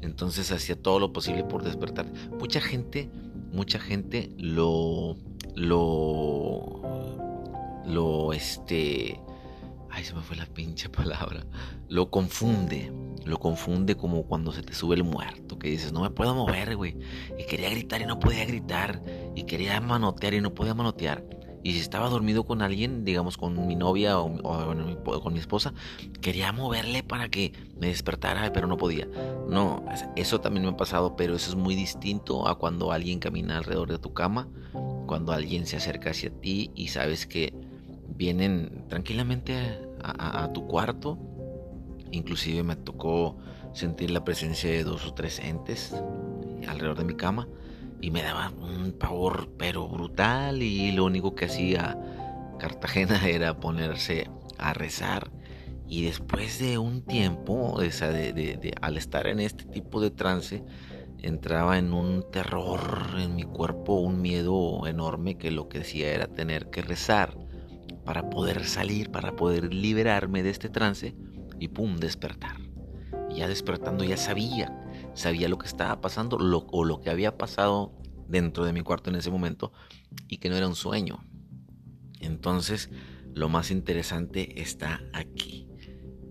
Entonces 0.00 0.50
hacía 0.50 0.80
todo 0.80 0.98
lo 0.98 1.12
posible 1.12 1.44
por 1.44 1.62
despertar. 1.62 2.06
Mucha 2.38 2.60
gente, 2.60 3.10
mucha 3.52 3.78
gente 3.78 4.30
lo, 4.38 5.16
lo, 5.54 6.82
lo, 7.86 8.32
este, 8.32 9.20
ay, 9.90 10.04
se 10.04 10.14
me 10.14 10.22
fue 10.22 10.36
la 10.36 10.46
pinche 10.46 10.88
palabra, 10.88 11.46
lo 11.88 12.10
confunde 12.10 12.92
lo 13.24 13.38
confunde 13.38 13.96
como 13.96 14.24
cuando 14.24 14.52
se 14.52 14.62
te 14.62 14.74
sube 14.74 14.96
el 14.96 15.04
muerto, 15.04 15.58
que 15.58 15.68
dices, 15.68 15.92
no 15.92 16.02
me 16.02 16.10
puedo 16.10 16.34
mover, 16.34 16.76
güey. 16.76 16.96
Y 17.38 17.44
quería 17.44 17.70
gritar 17.70 18.00
y 18.00 18.06
no 18.06 18.18
podía 18.18 18.44
gritar. 18.44 19.02
Y 19.34 19.44
quería 19.44 19.80
manotear 19.80 20.34
y 20.34 20.40
no 20.40 20.54
podía 20.54 20.74
manotear. 20.74 21.24
Y 21.62 21.72
si 21.72 21.80
estaba 21.80 22.08
dormido 22.08 22.44
con 22.44 22.62
alguien, 22.62 23.04
digamos 23.04 23.36
con 23.36 23.66
mi 23.66 23.76
novia 23.76 24.18
o, 24.18 25.22
con 25.22 25.32
mi 25.34 25.38
esposa, 25.38 25.74
quería 26.22 26.52
moverle 26.52 27.02
para 27.02 27.28
que 27.28 27.52
me 27.78 27.88
despertara, 27.88 28.50
pero 28.52 28.66
no 28.66 28.78
podía. 28.78 29.06
No, 29.46 29.84
eso 30.16 30.40
también 30.40 30.64
me 30.64 30.72
ha 30.72 30.76
pasado, 30.76 31.16
pero 31.16 31.34
eso 31.36 31.50
es 31.50 31.56
muy 31.56 31.74
distinto 31.74 32.48
a 32.48 32.56
cuando 32.58 32.92
alguien 32.92 33.18
camina 33.18 33.58
alrededor 33.58 33.90
de 33.90 33.98
tu 33.98 34.14
cama, 34.14 34.48
cuando 35.06 35.32
alguien 35.32 35.66
se 35.66 35.76
acerca 35.76 36.10
hacia 36.10 36.30
ti 36.30 36.70
y 36.74 36.88
sabes 36.88 37.26
que 37.26 37.52
vienen 38.16 38.84
tranquilamente 38.88 39.78
a 40.02 40.50
tu 40.52 40.66
cuarto. 40.66 41.18
Inclusive 42.10 42.62
me 42.62 42.76
tocó 42.76 43.36
sentir 43.72 44.10
la 44.10 44.24
presencia 44.24 44.70
de 44.70 44.84
dos 44.84 45.06
o 45.06 45.14
tres 45.14 45.38
entes 45.38 45.94
alrededor 46.66 46.98
de 46.98 47.04
mi 47.04 47.14
cama 47.14 47.48
y 48.00 48.10
me 48.10 48.22
daba 48.22 48.50
un 48.50 48.92
pavor 48.92 49.50
pero 49.56 49.88
brutal. 49.88 50.62
Y 50.62 50.92
lo 50.92 51.04
único 51.04 51.34
que 51.34 51.46
hacía 51.46 51.98
Cartagena 52.58 53.24
era 53.28 53.58
ponerse 53.58 54.30
a 54.58 54.72
rezar. 54.72 55.30
Y 55.88 56.04
después 56.04 56.60
de 56.60 56.78
un 56.78 57.02
tiempo, 57.02 57.78
al 57.78 58.96
estar 58.96 59.26
en 59.26 59.40
este 59.40 59.64
tipo 59.64 60.00
de 60.00 60.12
trance, 60.12 60.62
entraba 61.18 61.78
en 61.78 61.92
un 61.92 62.24
terror 62.30 63.16
en 63.18 63.34
mi 63.34 63.42
cuerpo, 63.42 63.94
un 63.94 64.22
miedo 64.22 64.86
enorme 64.86 65.36
que 65.36 65.50
lo 65.50 65.68
que 65.68 65.80
decía 65.80 66.12
era 66.12 66.28
tener 66.28 66.70
que 66.70 66.82
rezar 66.82 67.36
para 68.04 68.30
poder 68.30 68.64
salir, 68.64 69.10
para 69.10 69.36
poder 69.36 69.72
liberarme 69.72 70.42
de 70.42 70.50
este 70.50 70.68
trance 70.68 71.14
y 71.58 71.68
pum, 71.68 71.96
despertar. 71.96 72.56
Y 73.30 73.36
ya 73.36 73.48
despertando 73.48 74.04
ya 74.04 74.16
sabía, 74.16 74.76
sabía 75.14 75.48
lo 75.48 75.58
que 75.58 75.66
estaba 75.66 76.00
pasando 76.00 76.36
o 76.38 76.84
lo 76.84 77.00
que 77.00 77.10
había 77.10 77.36
pasado 77.36 77.92
dentro 78.28 78.64
de 78.64 78.72
mi 78.72 78.82
cuarto 78.82 79.10
en 79.10 79.16
ese 79.16 79.30
momento 79.30 79.72
y 80.28 80.38
que 80.38 80.48
no 80.48 80.56
era 80.56 80.68
un 80.68 80.76
sueño. 80.76 81.24
Entonces, 82.20 82.90
lo 83.34 83.48
más 83.48 83.70
interesante 83.70 84.60
está 84.60 85.02
aquí. 85.12 85.68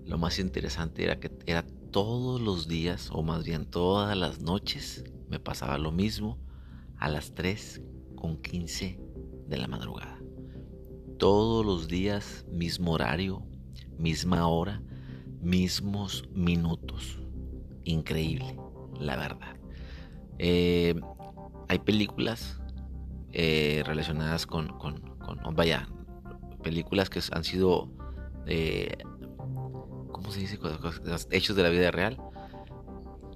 Lo 0.06 0.18
más 0.18 0.40
interesante 0.40 1.04
era 1.04 1.20
que 1.20 1.32
era 1.46 1.66
todos 1.92 2.42
los 2.42 2.68
días, 2.68 3.10
o 3.12 3.24
más 3.24 3.44
bien 3.44 3.66
todas 3.66 4.16
las 4.18 4.42
noches, 4.42 5.04
me 5.28 5.40
pasaba 5.40 5.78
lo 5.78 5.92
mismo 5.92 6.40
a 6.98 7.10
las 7.10 7.34
3 7.34 7.82
con 8.16 8.42
15 8.42 9.00
de 9.48 9.58
la 9.58 9.68
madrugada. 9.68 10.19
Todos 11.20 11.66
los 11.66 11.90
días, 11.90 12.46
mismo 12.50 12.94
horario, 12.94 13.44
misma 13.98 14.48
hora, 14.48 14.82
mismos 15.42 16.24
minutos. 16.34 17.20
Increíble, 17.84 18.56
la 18.98 19.18
verdad. 19.18 19.58
Eh, 20.38 20.96
hay 21.68 21.80
películas 21.80 22.62
eh, 23.34 23.84
relacionadas 23.86 24.48
con, 24.48 24.70
con, 24.80 25.04
vaya, 25.58 25.90
películas 26.64 27.10
que 27.10 27.20
han 27.34 27.44
sido, 27.44 27.92
eh, 28.48 28.98
¿cómo 30.14 30.32
se 30.32 30.40
dice? 30.40 30.58
Hechos 31.32 31.58
de 31.58 31.64
la 31.64 31.70
vida 31.70 31.92
real, 31.92 32.18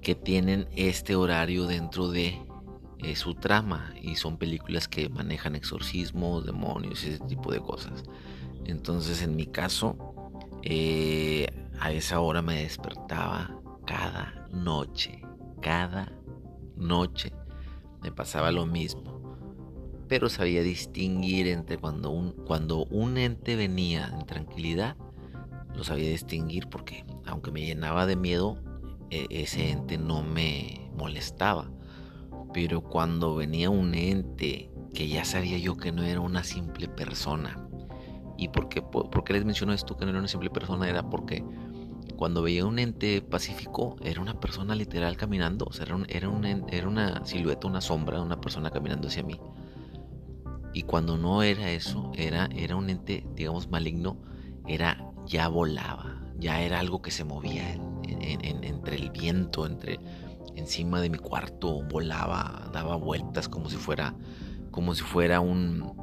que 0.00 0.14
tienen 0.14 0.68
este 0.74 1.16
horario 1.16 1.66
dentro 1.66 2.08
de 2.08 2.46
su 3.14 3.34
trama 3.34 3.94
y 4.00 4.16
son 4.16 4.38
películas 4.38 4.88
que 4.88 5.08
manejan 5.08 5.54
exorcismos, 5.54 6.46
demonios 6.46 7.04
y 7.04 7.10
ese 7.10 7.24
tipo 7.26 7.52
de 7.52 7.60
cosas. 7.60 8.02
Entonces, 8.64 9.22
en 9.22 9.36
mi 9.36 9.46
caso, 9.46 9.96
eh, 10.62 11.46
a 11.78 11.92
esa 11.92 12.20
hora 12.20 12.40
me 12.40 12.62
despertaba 12.62 13.60
cada 13.86 14.48
noche, 14.50 15.22
cada 15.60 16.10
noche 16.76 17.32
me 18.02 18.10
pasaba 18.10 18.50
lo 18.50 18.66
mismo. 18.66 19.02
Pero 20.08 20.28
sabía 20.28 20.62
distinguir 20.62 21.48
entre 21.48 21.78
cuando 21.78 22.10
un, 22.10 22.32
cuando 22.32 22.84
un 22.86 23.18
ente 23.18 23.56
venía 23.56 24.10
en 24.18 24.26
tranquilidad, 24.26 24.96
lo 25.74 25.84
sabía 25.84 26.08
distinguir 26.08 26.68
porque 26.68 27.04
aunque 27.26 27.50
me 27.50 27.64
llenaba 27.64 28.06
de 28.06 28.16
miedo, 28.16 28.58
e, 29.10 29.26
ese 29.30 29.70
ente 29.70 29.98
no 29.98 30.22
me 30.22 30.90
molestaba. 30.96 31.70
Pero 32.54 32.80
cuando 32.80 33.34
venía 33.34 33.68
un 33.68 33.94
ente 33.94 34.70
que 34.94 35.08
ya 35.08 35.24
sabía 35.24 35.58
yo 35.58 35.76
que 35.76 35.92
no 35.92 36.02
era 36.04 36.20
una 36.20 36.44
simple 36.44 36.88
persona, 36.88 37.68
¿y 38.38 38.48
por 38.48 38.70
qué, 38.70 38.80
por 38.80 39.24
qué 39.24 39.34
les 39.34 39.44
menciono 39.44 39.74
esto 39.74 39.96
que 39.96 40.06
no 40.06 40.12
era 40.12 40.20
una 40.20 40.28
simple 40.28 40.48
persona? 40.48 40.88
Era 40.88 41.10
porque 41.10 41.44
cuando 42.16 42.42
veía 42.42 42.64
un 42.64 42.78
ente 42.78 43.20
pacífico, 43.22 43.96
era 44.02 44.20
una 44.20 44.38
persona 44.38 44.74
literal 44.74 45.16
caminando, 45.16 45.66
o 45.66 45.72
sea, 45.72 45.84
era, 45.84 45.98
era, 46.08 46.88
una 46.88 47.24
silueta, 47.24 47.66
una 47.66 47.80
sombra, 47.80 48.22
una 48.22 48.40
persona 48.40 48.70
caminando 48.70 49.08
hacia 49.08 49.24
mí. 49.24 49.40
Y 50.72 50.82
cuando 50.82 51.16
no 51.18 51.42
era 51.42 51.70
eso, 51.70 52.10
era, 52.14 52.48
era 52.54 52.76
un 52.76 52.88
ente, 52.88 53.26
digamos, 53.34 53.68
maligno, 53.68 54.18
era 54.66 55.12
ya 55.26 55.48
volaba, 55.48 56.22
ya 56.38 56.62
era 56.62 56.80
algo 56.80 57.02
que 57.02 57.10
se 57.10 57.24
movía 57.24 57.78
entre 58.02 58.96
el 58.96 59.10
viento, 59.10 59.66
entre 59.66 59.98
encima 60.56 61.00
de 61.00 61.10
mi 61.10 61.18
cuarto, 61.18 61.82
volaba, 61.82 62.70
daba 62.72 62.96
vueltas 62.96 63.48
como 63.48 63.70
si 63.70 63.76
fuera, 63.76 64.14
como 64.70 64.94
si 64.94 65.02
fuera 65.02 65.40
un 65.40 65.94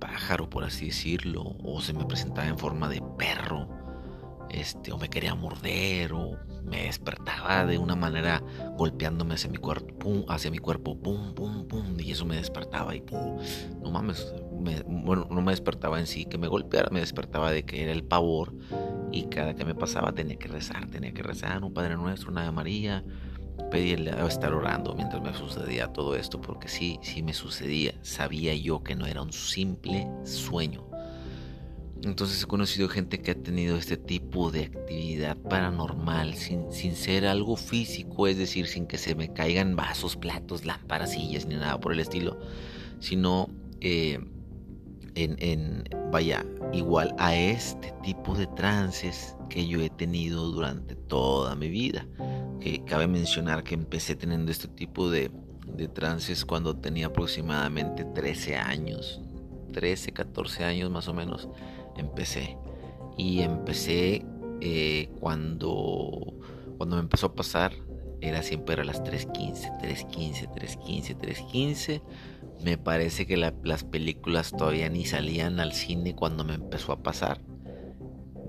pájaro, 0.00 0.48
por 0.50 0.64
así 0.64 0.86
decirlo, 0.86 1.56
o 1.62 1.80
se 1.80 1.92
me 1.92 2.04
presentaba 2.04 2.48
en 2.48 2.58
forma 2.58 2.88
de 2.88 3.02
perro, 3.18 3.68
este, 4.50 4.92
o 4.92 4.98
me 4.98 5.08
quería 5.08 5.34
morder, 5.34 6.12
o 6.12 6.38
me 6.64 6.84
despertaba 6.84 7.66
de 7.66 7.78
una 7.78 7.94
manera 7.96 8.42
golpeándome 8.76 9.34
hacia 9.34 9.50
mi 9.50 9.58
cuerpo, 9.58 9.98
pum, 9.98 10.24
hacia 10.28 10.50
mi 10.50 10.58
cuerpo, 10.58 10.98
pum, 10.98 11.34
pum, 11.34 11.66
pum, 11.66 11.98
y 12.00 12.10
eso 12.10 12.24
me 12.24 12.36
despertaba 12.36 12.94
y 12.96 13.00
pum, 13.00 13.38
no 13.80 13.90
mames, 13.90 14.34
bueno, 14.50 15.26
no 15.30 15.42
me 15.42 15.52
despertaba 15.52 16.00
en 16.00 16.06
sí 16.06 16.24
que 16.24 16.38
me 16.38 16.48
golpeara, 16.48 16.88
me 16.90 17.00
despertaba 17.00 17.50
de 17.50 17.64
que 17.64 17.82
era 17.82 17.92
el 17.92 18.04
pavor 18.04 18.54
y 19.12 19.24
cada 19.24 19.54
que 19.54 19.64
me 19.64 19.74
pasaba 19.74 20.12
tenía 20.12 20.36
que 20.36 20.48
rezar, 20.48 20.86
tenía 20.86 21.12
que 21.12 21.22
rezar 21.22 21.62
un 21.62 21.72
Padre 21.72 21.96
Nuestro, 21.96 22.30
una 22.30 22.50
María, 22.52 23.04
pedirle 23.64 24.12
a 24.12 24.26
estar 24.26 24.52
orando 24.52 24.94
mientras 24.94 25.22
me 25.22 25.34
sucedía 25.34 25.88
todo 25.88 26.16
esto, 26.16 26.40
porque 26.40 26.68
sí, 26.68 26.98
sí 27.02 27.22
me 27.22 27.32
sucedía, 27.32 27.94
sabía 28.02 28.54
yo 28.54 28.82
que 28.82 28.94
no 28.94 29.06
era 29.06 29.22
un 29.22 29.32
simple 29.32 30.08
sueño. 30.24 30.86
Entonces 32.02 32.42
he 32.42 32.46
conocido 32.46 32.88
gente 32.88 33.20
que 33.20 33.32
ha 33.32 33.34
tenido 33.34 33.76
este 33.76 33.98
tipo 33.98 34.50
de 34.50 34.64
actividad 34.64 35.36
paranormal 35.36 36.34
sin, 36.34 36.72
sin 36.72 36.96
ser 36.96 37.26
algo 37.26 37.56
físico, 37.56 38.26
es 38.26 38.38
decir, 38.38 38.66
sin 38.66 38.86
que 38.86 38.96
se 38.96 39.14
me 39.14 39.32
caigan 39.32 39.76
vasos, 39.76 40.16
platos, 40.16 40.64
lámparas, 40.64 41.12
sillas 41.12 41.44
ni 41.44 41.56
nada 41.56 41.78
por 41.78 41.92
el 41.92 42.00
estilo, 42.00 42.38
sino 43.00 43.48
eh, 43.80 44.18
en, 45.14 45.84
vaya, 46.10 46.44
igual 46.72 47.14
a 47.18 47.34
este 47.34 47.92
tipo 48.02 48.34
de 48.34 48.46
trances 48.48 49.36
que 49.48 49.66
yo 49.66 49.80
he 49.80 49.90
tenido 49.90 50.50
durante 50.50 50.94
toda 50.94 51.54
mi 51.54 51.68
vida. 51.68 52.06
Que 52.60 52.84
cabe 52.84 53.06
mencionar 53.06 53.64
que 53.64 53.74
empecé 53.74 54.14
teniendo 54.16 54.50
este 54.50 54.68
tipo 54.68 55.10
de, 55.10 55.30
de 55.66 55.88
trances 55.88 56.44
cuando 56.44 56.76
tenía 56.76 57.06
aproximadamente 57.06 58.04
13 58.04 58.56
años, 58.56 59.20
13, 59.72 60.12
14 60.12 60.64
años 60.64 60.90
más 60.90 61.08
o 61.08 61.14
menos, 61.14 61.48
empecé. 61.96 62.56
Y 63.16 63.40
empecé 63.40 64.24
eh, 64.60 65.08
cuando, 65.20 66.34
cuando 66.76 66.96
me 66.96 67.02
empezó 67.02 67.26
a 67.26 67.34
pasar, 67.34 67.72
era 68.20 68.42
siempre 68.42 68.80
a 68.80 68.84
las 68.84 69.02
3.15, 69.02 69.80
3.15, 69.80 70.50
3.15, 70.54 71.16
3.15 71.18 72.02
me 72.62 72.76
parece 72.76 73.26
que 73.26 73.36
las 73.36 73.84
películas 73.84 74.50
todavía 74.50 74.88
ni 74.90 75.06
salían 75.06 75.60
al 75.60 75.72
cine 75.72 76.14
cuando 76.14 76.44
me 76.44 76.54
empezó 76.54 76.92
a 76.92 77.02
pasar. 77.02 77.40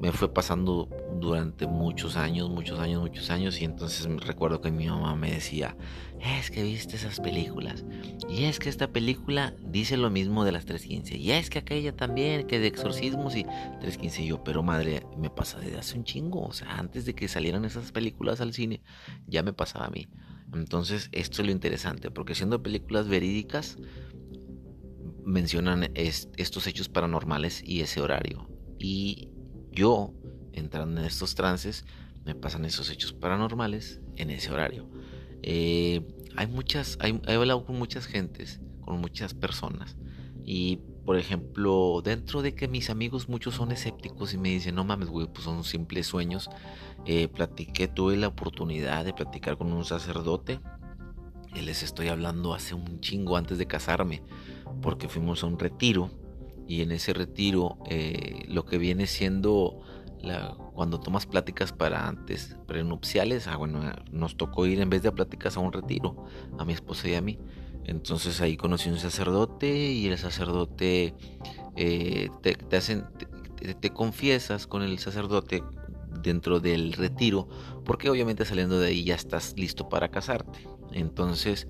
Me 0.02 0.12
fue 0.12 0.34
pasando 0.34 0.90
durante 1.20 1.68
muchos 1.68 2.16
años, 2.16 2.50
muchos 2.50 2.80
años, 2.80 3.02
muchos 3.02 3.30
años 3.30 3.62
y 3.62 3.66
entonces 3.66 4.08
recuerdo 4.26 4.60
que 4.60 4.72
mi 4.72 4.88
mamá 4.88 5.16
me 5.16 5.32
decía, 5.32 5.78
es 6.20 6.50
que 6.50 6.64
viste 6.64 6.96
esas 6.96 7.20
películas 7.20 7.86
y 8.28 8.46
es 8.46 8.58
que 8.58 8.70
esta 8.70 8.88
película 8.88 9.54
dice 9.60 9.98
lo 9.98 10.10
mismo 10.10 10.44
de 10.44 10.52
las 10.52 10.66
3.15 10.66 11.20
y 11.20 11.32
es 11.32 11.52
que 11.52 11.60
aquella 11.60 11.96
también, 11.96 12.48
que 12.48 12.60
de 12.60 12.68
exorcismos 12.68 13.36
y 13.36 13.44
3.15 13.44 14.26
yo, 14.26 14.44
pero 14.44 14.64
madre, 14.64 15.06
me 15.18 15.30
pasa 15.30 15.60
desde 15.60 15.78
hace 15.78 15.98
un 15.98 16.04
chingo, 16.04 16.42
o 16.42 16.54
sea, 16.54 16.80
antes 16.80 17.06
de 17.06 17.14
que 17.14 17.28
salieran 17.28 17.66
esas 17.66 17.92
películas 17.92 18.42
al 18.42 18.54
cine, 18.54 18.82
ya 19.28 19.44
me 19.44 19.54
pasaba 19.54 19.86
a 19.86 19.92
mí. 19.92 20.08
Entonces, 20.54 21.10
esto 21.12 21.42
es 21.42 21.46
lo 21.46 21.52
interesante, 21.52 22.12
porque 22.12 22.36
siendo 22.36 22.62
películas 22.62 23.08
verídicas, 23.08 23.78
mencionan 25.24 25.92
estos 25.94 26.68
hechos 26.68 26.90
paranormales 26.90 27.64
y 27.64 27.82
ese 27.82 28.02
horario. 28.02 28.50
Y 28.78 29.30
yo, 29.72 30.14
entrando 30.54 31.02
en 31.02 31.08
estos 31.08 31.36
trances, 31.36 31.86
me 32.26 32.36
pasan 32.36 32.66
esos 32.66 32.90
hechos 32.90 33.14
paranormales 33.14 34.00
en 34.16 34.30
ese 34.30 34.52
horario. 34.52 34.90
Eh, 35.42 36.02
hay 36.36 36.48
muchas, 36.48 36.98
he 37.02 37.34
hablado 37.34 37.66
con 37.66 37.78
muchas 37.78 38.06
gentes, 38.06 38.62
con 38.82 39.00
muchas 39.00 39.34
personas. 39.34 39.96
Y 40.44 40.80
por 41.06 41.18
ejemplo, 41.18 42.02
dentro 42.04 42.42
de 42.42 42.54
que 42.54 42.68
mis 42.68 42.90
amigos 42.90 43.28
muchos 43.28 43.56
son 43.56 43.72
escépticos 43.72 44.34
y 44.34 44.38
me 44.38 44.50
dicen, 44.50 44.76
no 44.76 44.84
mames, 44.84 45.10
güey, 45.10 45.28
pues 45.28 45.46
son 45.46 45.64
simples 45.64 46.08
sueños. 46.08 46.50
Eh, 47.06 47.28
platiqué, 47.28 47.88
tuve 47.88 48.18
la 48.18 48.28
oportunidad 48.28 49.04
de 49.04 49.14
platicar 49.14 49.58
con 49.58 49.74
un 49.74 49.84
sacerdote. 49.84 50.60
Y 51.56 51.62
les 51.62 51.84
estoy 51.84 52.08
hablando 52.08 52.54
hace 52.54 52.76
un 52.76 53.02
chingo 53.02 53.36
antes 53.36 53.58
de 53.58 53.66
casarme, 53.66 54.24
porque 54.82 55.10
fuimos 55.10 55.44
a 55.44 55.48
un 55.48 55.60
retiro. 55.60 56.10
Y 56.72 56.84
en 56.84 56.94
ese 56.94 57.12
retiro, 57.12 57.80
eh, 57.90 58.46
lo 58.48 58.64
que 58.64 58.78
viene 58.78 59.06
siendo 59.06 59.82
cuando 60.74 61.02
tomas 61.02 61.26
pláticas 61.26 61.74
para 61.74 62.08
antes, 62.08 62.56
prenupciales, 62.66 63.48
ah, 63.48 63.58
bueno, 63.58 63.82
nos 64.14 64.38
tocó 64.38 64.66
ir 64.66 64.80
en 64.80 64.90
vez 64.90 65.04
de 65.04 65.12
pláticas 65.12 65.58
a 65.58 65.60
un 65.60 65.74
retiro, 65.74 66.28
a 66.58 66.64
mi 66.64 66.72
esposa 66.72 67.10
y 67.10 67.16
a 67.16 67.22
mí. 67.22 67.38
Entonces 67.84 68.40
ahí 68.40 68.56
conocí 68.56 68.90
un 68.90 69.00
sacerdote 69.00 69.68
y 69.92 70.08
el 70.08 70.18
sacerdote 70.18 71.14
eh, 71.76 72.30
te, 72.42 72.78
hacen, 72.78 73.04
te, 73.82 73.90
confiesas 73.90 74.66
con 74.66 74.82
el 74.82 74.98
sacerdote 75.00 75.66
dentro 76.24 76.62
del 76.62 76.94
retiro, 76.94 77.50
porque 77.84 78.10
obviamente 78.10 78.46
saliendo 78.46 78.80
de 78.80 78.88
ahí 78.88 79.04
ya 79.04 79.16
estás 79.16 79.56
listo 79.58 79.90
para 79.90 80.10
casarte. 80.10 80.66
Entonces, 80.94 81.68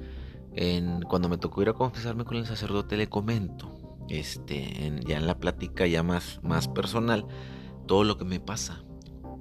en, 0.53 1.01
cuando 1.01 1.27
me 1.27 1.39
tocó 1.39 1.63
ir 1.63 1.69
a 1.69 1.73
confesarme 1.73 2.23
con 2.23 2.37
el 2.37 2.45
sacerdote, 2.45 2.97
le 2.97 3.09
comento, 3.09 3.81
este, 4.19 4.91
ya 5.06 5.17
en 5.17 5.28
la 5.28 5.39
plática 5.39 5.88
ya 5.88 6.04
más, 6.04 6.39
más 6.43 6.67
personal, 6.67 7.26
todo 7.88 8.04
lo 8.04 8.17
que 8.17 8.26
me 8.26 8.39
pasa, 8.39 8.84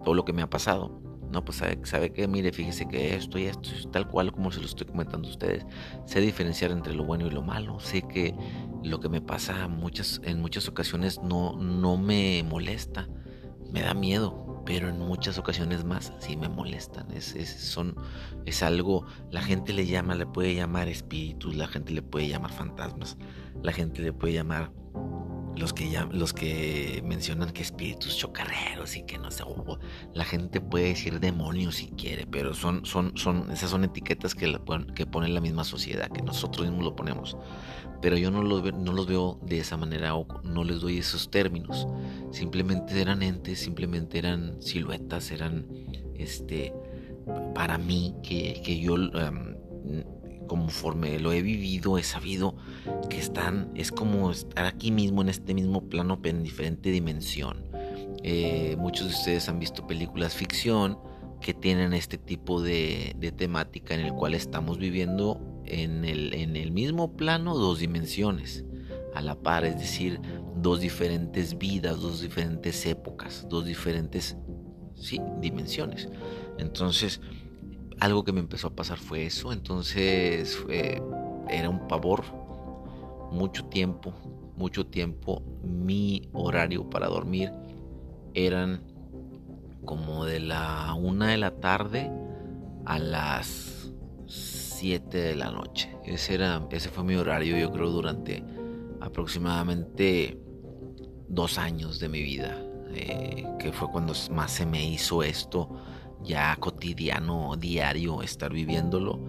todo 0.05 0.15
lo 0.15 0.25
que 0.25 0.33
me 0.33 0.43
ha 0.43 0.51
pasado. 0.51 1.01
No, 1.31 1.45
pues 1.45 1.59
sabe, 1.59 1.79
sabe 1.85 2.13
que, 2.13 2.27
mire, 2.27 2.53
fíjese 2.53 2.89
que 2.89 3.15
esto 3.15 3.39
y 3.39 3.45
esto 3.45 3.71
es 3.71 3.89
tal 3.93 4.09
cual 4.09 4.33
como 4.33 4.51
se 4.51 4.59
lo 4.59 4.67
estoy 4.67 4.89
comentando 4.89 5.29
a 5.29 5.31
ustedes. 5.31 5.65
Sé 6.05 6.21
diferenciar 6.21 6.73
entre 6.73 6.93
lo 6.93 7.05
bueno 7.05 7.27
y 7.29 7.31
lo 7.31 7.43
malo. 7.43 7.79
Sé 7.79 8.03
que 8.03 8.35
lo 8.83 8.99
que 8.99 9.09
me 9.09 9.21
pasa 9.21 9.69
muchas, 9.69 10.21
en 10.25 10.41
muchas 10.41 10.67
ocasiones 10.67 11.21
no, 11.23 11.57
no 11.57 11.97
me 11.97 12.43
molesta. 12.43 13.09
Me 13.71 13.83
da 13.83 13.95
miedo, 13.95 14.50
pero 14.65 14.89
en 14.89 14.99
muchas 14.99 15.39
ocasiones 15.39 15.85
más 15.85 16.13
sí 16.19 16.37
me 16.37 16.49
molestan. 16.49 17.11
Es, 17.13 17.35
es, 17.35 17.51
son, 17.51 17.97
es 18.47 18.63
algo, 18.63 19.07
la 19.31 19.43
gente 19.43 19.73
le 19.73 19.87
llama, 19.87 20.15
le 20.15 20.27
puede 20.27 20.55
llamar 20.55 20.89
espíritus, 20.89 21.57
la 21.57 21.69
gente 21.69 21.93
le 21.93 22.03
puede 22.03 22.29
llamar 22.29 22.53
fantasmas, 22.53 23.17
la 23.63 23.73
gente 23.73 24.03
le 24.03 24.13
puede 24.13 24.35
llamar 24.35 24.73
los 25.57 25.73
que, 25.73 25.91
ya, 25.91 26.09
los 26.11 26.33
que 26.33 27.03
mencionan 27.05 27.51
que 27.51 27.63
espíritus 27.63 28.17
chocarreros 28.17 28.97
y 28.97 29.03
que 29.03 29.19
no 29.19 29.31
sé, 29.31 29.45
la 30.15 30.25
gente 30.25 30.61
puede 30.61 30.87
decir 30.87 31.21
demonios 31.21 31.77
si 31.77 31.89
quiere, 31.89 32.27
pero 32.27 32.55
son, 32.55 32.85
son, 32.87 33.17
son, 33.17 33.51
esas 33.51 33.71
son 33.71 33.85
etiquetas 33.85 34.35
que, 34.35 34.47
la, 34.47 34.61
que 34.95 35.07
pone 35.07 35.29
la 35.29 35.41
misma 35.41 35.65
sociedad, 35.65 36.09
que 36.11 36.23
nosotros 36.23 36.67
mismos 36.67 36.85
lo 36.85 36.97
ponemos. 36.97 37.37
Pero 38.03 38.17
yo 38.17 38.31
no 38.31 38.43
los, 38.43 38.63
no 38.75 38.93
los 38.93 39.07
veo 39.07 39.39
de 39.43 39.59
esa 39.59 39.77
manera 39.77 40.15
o 40.15 40.27
no 40.43 40.65
les 40.65 40.81
doy 40.81 40.99
esos 40.99 41.31
términos. 41.31 41.87
Simplemente 42.31 43.01
eran 43.01 43.23
entes, 43.23 43.59
simplemente 43.59 44.19
eran 44.19 44.61
siluetas, 44.63 45.31
eran, 45.31 45.67
este, 46.15 46.73
para 47.55 47.79
mí, 47.79 48.15
que, 48.23 48.63
que 48.65 48.81
yo 48.81 48.97
conforme 50.51 51.21
lo 51.21 51.33
he 51.33 51.43
vivido, 51.43 51.97
he 51.97 52.03
sabido 52.03 52.57
que 53.09 53.19
están, 53.19 53.71
es 53.77 53.93
como 53.93 54.33
estar 54.33 54.67
aquí 54.67 54.91
mismo, 54.91 55.23
en 55.23 55.29
este 55.29 55.55
mismo 55.55 55.89
plano, 55.89 56.21
pero 56.21 56.37
en 56.37 56.43
diferente 56.43 56.91
dimensión. 56.91 57.67
Eh, 58.25 58.75
muchos 58.77 59.07
de 59.07 59.15
ustedes 59.15 59.49
han 59.49 59.61
visto 59.61 59.87
películas 59.87 60.35
ficción 60.35 60.99
que 61.41 61.55
tienen 61.55 61.93
este 61.93 62.19
tipo 62.19 62.61
de, 62.61 63.15
temática 63.37 63.95
en 63.95 64.01
el 64.01 64.13
cual 64.13 64.35
estamos 64.35 64.79
viviendo 64.79 65.41
en 65.71 66.05
el, 66.05 66.35
en 66.35 66.57
el 66.57 66.73
mismo 66.73 67.17
plano 67.17 67.57
dos 67.57 67.79
dimensiones 67.79 68.65
a 69.15 69.21
la 69.21 69.35
par, 69.35 69.65
es 69.65 69.79
decir, 69.79 70.21
dos 70.57 70.81
diferentes 70.81 71.59
vidas, 71.59 72.01
dos 72.01 72.21
diferentes 72.21 72.87
épocas, 72.87 73.47
dos 73.49 73.65
diferentes 73.65 74.37
sí, 74.95 75.21
dimensiones. 75.41 76.09
Entonces, 76.59 77.21
algo 78.01 78.25
que 78.25 78.33
me 78.33 78.41
empezó 78.41 78.69
a 78.69 78.75
pasar 78.75 78.99
fue 78.99 79.27
eso. 79.27 79.53
Entonces 79.53 80.59
era 81.49 81.69
un 81.69 81.87
pavor. 81.87 82.25
Mucho 83.31 83.67
tiempo, 83.67 84.13
mucho 84.57 84.87
tiempo. 84.87 85.43
Mi 85.63 86.29
horario 86.33 86.89
para 86.91 87.07
dormir 87.07 87.53
eran 88.35 88.83
como 89.85 90.25
de 90.25 90.41
la 90.41 90.95
una 90.95 91.29
de 91.29 91.37
la 91.37 91.53
tarde 91.53 92.11
a 92.85 92.99
las 92.99 93.70
7 94.81 95.19
de 95.19 95.37
la 95.37 95.51
noche. 95.51 95.95
Ese, 96.07 96.33
era, 96.33 96.67
ese 96.71 96.89
fue 96.89 97.05
mi 97.05 97.15
horario, 97.15 97.59
yo 97.59 97.71
creo, 97.71 97.91
durante 97.91 98.43
aproximadamente 99.03 100.41
dos 101.29 101.59
años 101.59 102.01
de 102.01 102.09
mi 102.09 102.23
vida. 102.23 102.59
Eh, 102.95 103.45
que 103.59 103.73
fue 103.73 103.91
cuando 103.91 104.15
más 104.33 104.51
se 104.53 104.65
me 104.65 104.83
hizo 104.83 105.23
esto 105.23 105.69
ya 106.23 106.57
cotidiano, 106.57 107.57
diario, 107.59 108.23
estar 108.23 108.53
viviéndolo. 108.55 109.21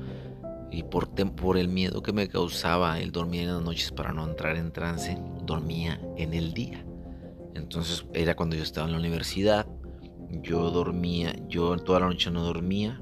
y 0.72 0.84
por, 0.84 1.10
por 1.36 1.58
el 1.58 1.68
miedo 1.68 2.02
que 2.02 2.14
me 2.14 2.30
causaba 2.30 2.98
el 3.02 3.12
dormir 3.12 3.42
en 3.42 3.56
las 3.56 3.62
noches 3.62 3.92
para 3.92 4.14
no 4.14 4.26
entrar 4.26 4.56
en 4.56 4.72
trance, 4.72 5.18
dormía 5.44 6.00
en 6.16 6.34
el 6.34 6.54
día. 6.54 6.86
Entonces 7.56 8.06
era 8.14 8.36
cuando 8.36 8.56
yo 8.56 8.64
estaba 8.64 8.88
en 8.88 8.94
la 8.94 9.00
universidad, 9.00 9.68
yo 10.30 10.72
dormía, 10.72 11.36
yo 11.50 11.76
toda 11.76 12.00
la 12.00 12.08
noche 12.08 12.32
no 12.32 12.42
dormía, 12.42 13.02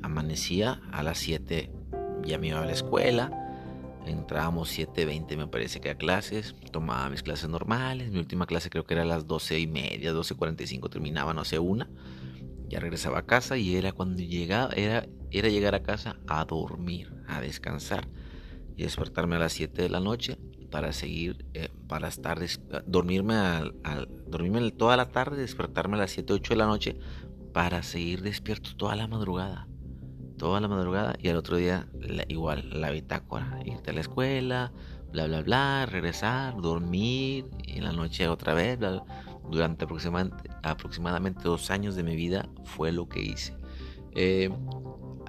amanecía 0.00 0.80
a 0.92 1.02
las 1.02 1.18
7, 1.18 1.70
ya 2.24 2.38
me 2.38 2.48
iba 2.48 2.62
a 2.62 2.66
la 2.66 2.72
escuela, 2.72 3.30
entrábamos 4.06 4.76
7.20 4.76 5.36
me 5.36 5.46
parece 5.46 5.80
que 5.80 5.90
a 5.90 5.96
clases, 5.96 6.54
tomaba 6.72 7.08
mis 7.10 7.22
clases 7.22 7.48
normales, 7.48 8.10
mi 8.10 8.18
última 8.18 8.46
clase 8.46 8.70
creo 8.70 8.84
que 8.84 8.94
era 8.94 9.02
a 9.02 9.06
las 9.06 9.26
12 9.26 9.58
y 9.58 9.66
media, 9.66 10.12
12.45 10.12 10.90
terminaba, 10.90 11.34
no 11.34 11.44
sé, 11.44 11.58
una, 11.58 11.88
ya 12.68 12.80
regresaba 12.80 13.18
a 13.18 13.26
casa 13.26 13.56
y 13.56 13.76
era 13.76 13.92
cuando 13.92 14.22
llegaba, 14.22 14.72
era, 14.74 15.06
era 15.30 15.48
llegar 15.48 15.74
a 15.74 15.82
casa 15.82 16.16
a 16.26 16.44
dormir, 16.44 17.12
a 17.28 17.40
descansar 17.40 18.08
y 18.76 18.84
despertarme 18.84 19.36
a 19.36 19.40
las 19.40 19.52
7 19.52 19.82
de 19.82 19.88
la 19.88 20.00
noche 20.00 20.38
para 20.70 20.92
seguir, 20.92 21.44
eh, 21.54 21.68
para 21.88 22.08
estar, 22.08 22.38
dormirme, 22.86 23.34
al, 23.34 23.74
dormirme 24.28 24.70
toda 24.70 24.96
la 24.96 25.08
tarde, 25.10 25.36
despertarme 25.36 25.96
a 25.96 26.00
las 26.00 26.12
7, 26.12 26.32
8 26.32 26.54
de 26.54 26.56
la 26.56 26.66
noche 26.66 26.96
para 27.52 27.82
seguir 27.82 28.22
despierto 28.22 28.76
toda 28.76 28.94
la 28.94 29.08
madrugada. 29.08 29.66
Toda 30.40 30.58
la 30.58 30.68
madrugada 30.68 31.16
y 31.20 31.28
al 31.28 31.36
otro 31.36 31.58
día 31.58 31.86
igual 32.28 32.80
la 32.80 32.90
bitácora, 32.90 33.60
irte 33.66 33.90
a 33.90 33.92
la 33.92 34.00
escuela, 34.00 34.72
bla, 35.12 35.26
bla, 35.26 35.42
bla, 35.42 35.84
regresar, 35.84 36.58
dormir 36.62 37.44
y 37.66 37.76
en 37.76 37.84
la 37.84 37.92
noche 37.92 38.26
otra 38.26 38.54
vez. 38.54 38.78
Durante 39.50 39.84
aproximadamente, 39.84 40.48
aproximadamente 40.62 41.42
dos 41.44 41.70
años 41.70 41.94
de 41.94 42.04
mi 42.04 42.16
vida 42.16 42.48
fue 42.64 42.90
lo 42.90 43.06
que 43.06 43.20
hice. 43.20 43.54
Eh, 44.14 44.50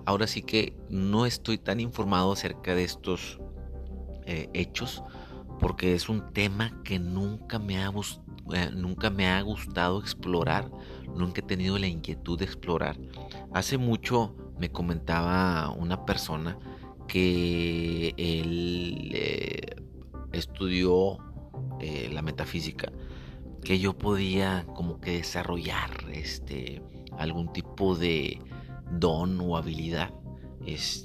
ahora 0.05 0.27
sí 0.27 0.43
que 0.43 0.77
no 0.89 1.25
estoy 1.25 1.57
tan 1.57 1.81
informado 1.81 2.31
acerca 2.31 2.73
de 2.73 2.85
estos 2.85 3.37
eh, 4.25 4.49
hechos 4.53 5.03
porque 5.59 5.93
es 5.93 6.07
un 6.07 6.31
tema 6.31 6.81
que 6.85 6.99
nunca 6.99 7.59
me 7.59 7.83
ha, 7.83 7.91
eh, 8.53 8.69
nunca 8.73 9.09
me 9.09 9.27
ha 9.27 9.41
gustado 9.41 9.99
explorar, 9.99 10.71
nunca 11.17 11.41
he 11.41 11.43
tenido 11.43 11.77
la 11.77 11.87
inquietud 11.87 12.39
de 12.39 12.45
explorar. 12.45 12.97
Hace 13.51 13.77
mucho 13.77 14.37
me 14.57 14.69
comentaba 14.69 15.71
una 15.71 16.05
persona 16.05 16.57
que 17.07 18.13
él 18.17 19.11
eh, 19.13 19.75
estudió 20.31 21.17
eh, 21.79 22.09
la 22.13 22.21
metafísica, 22.21 22.91
que 23.63 23.79
yo 23.79 23.97
podía 23.97 24.65
como 24.75 25.01
que 25.01 25.17
desarrollar 25.17 25.91
este, 26.11 26.81
algún 27.17 27.51
tipo 27.51 27.95
de 27.95 28.39
don 28.91 29.39
o 29.41 29.57
habilidad. 29.57 30.13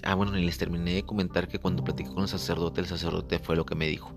Ah, 0.03 0.15
bueno, 0.15 0.33
les 0.33 0.59
terminé 0.59 0.93
de 0.93 1.03
comentar 1.03 1.49
que 1.49 1.59
cuando 1.59 1.83
platicé 1.83 2.13
con 2.13 2.23
el 2.23 2.29
sacerdote, 2.29 2.83
el 2.83 2.87
sacerdote 2.87 3.39
fue 3.39 3.57
lo 3.57 3.65
que 3.65 3.75
me 3.75 3.87
dijo 3.87 4.17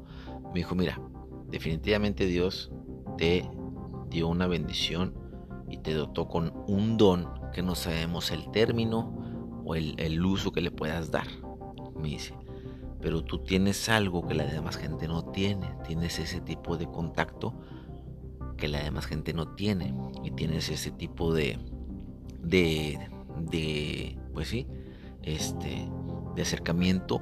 me 0.53 0.59
dijo, 0.59 0.75
mira, 0.75 0.99
definitivamente 1.47 2.25
Dios 2.25 2.71
te 3.17 3.47
dio 4.09 4.27
una 4.27 4.47
bendición 4.47 5.13
y 5.69 5.77
te 5.77 5.93
dotó 5.93 6.27
con 6.27 6.53
un 6.67 6.97
don 6.97 7.27
que 7.53 7.61
no 7.61 7.75
sabemos 7.75 8.31
el 8.31 8.51
término 8.51 9.61
o 9.65 9.75
el, 9.75 10.25
uso 10.25 10.51
que 10.51 10.61
le 10.61 10.71
puedas 10.71 11.11
dar. 11.11 11.27
Me 11.95 12.09
dice, 12.09 12.33
pero 13.01 13.23
tú 13.23 13.39
tienes 13.39 13.89
algo 13.89 14.27
que 14.27 14.33
la 14.33 14.45
demás 14.45 14.77
gente 14.77 15.07
no 15.07 15.25
tiene, 15.25 15.73
tienes 15.85 16.19
ese 16.19 16.41
tipo 16.41 16.77
de 16.77 16.87
contacto 16.87 17.53
que 18.57 18.67
la 18.67 18.83
demás 18.83 19.05
gente 19.05 19.33
no 19.33 19.55
tiene 19.55 19.93
y 20.23 20.31
tienes 20.31 20.69
ese 20.69 20.91
tipo 20.91 21.33
de, 21.33 21.57
de, 22.41 22.99
de 23.49 24.17
pues 24.33 24.49
sí, 24.49 24.67
este, 25.23 25.89
de 26.35 26.41
acercamiento 26.41 27.21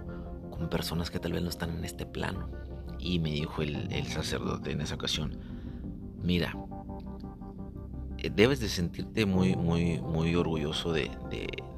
con 0.49 0.69
personas 0.69 1.11
que 1.11 1.19
tal 1.19 1.33
vez 1.33 1.43
no 1.43 1.49
están 1.49 1.77
en 1.77 1.85
este 1.85 2.05
plano. 2.05 2.49
Y 2.99 3.19
me 3.19 3.31
dijo 3.31 3.61
el, 3.61 4.05
sacerdote 4.07 4.71
en 4.71 4.81
esa 4.81 4.95
ocasión, 4.95 5.37
mira, 6.21 6.55
debes 8.35 8.59
de 8.59 8.69
sentirte 8.69 9.25
muy, 9.25 9.55
muy, 9.55 9.99
muy 9.99 10.35
orgulloso 10.35 10.91
de, 10.93 11.11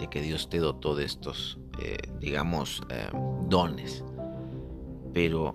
que 0.10 0.22
Dios 0.22 0.50
te 0.50 0.60
dotó 0.60 0.96
de 0.96 1.06
estos, 1.06 1.60
eh, 1.82 1.98
digamos, 2.20 2.82
eh, 2.90 3.10
dones. 3.48 4.04
Pero 5.14 5.54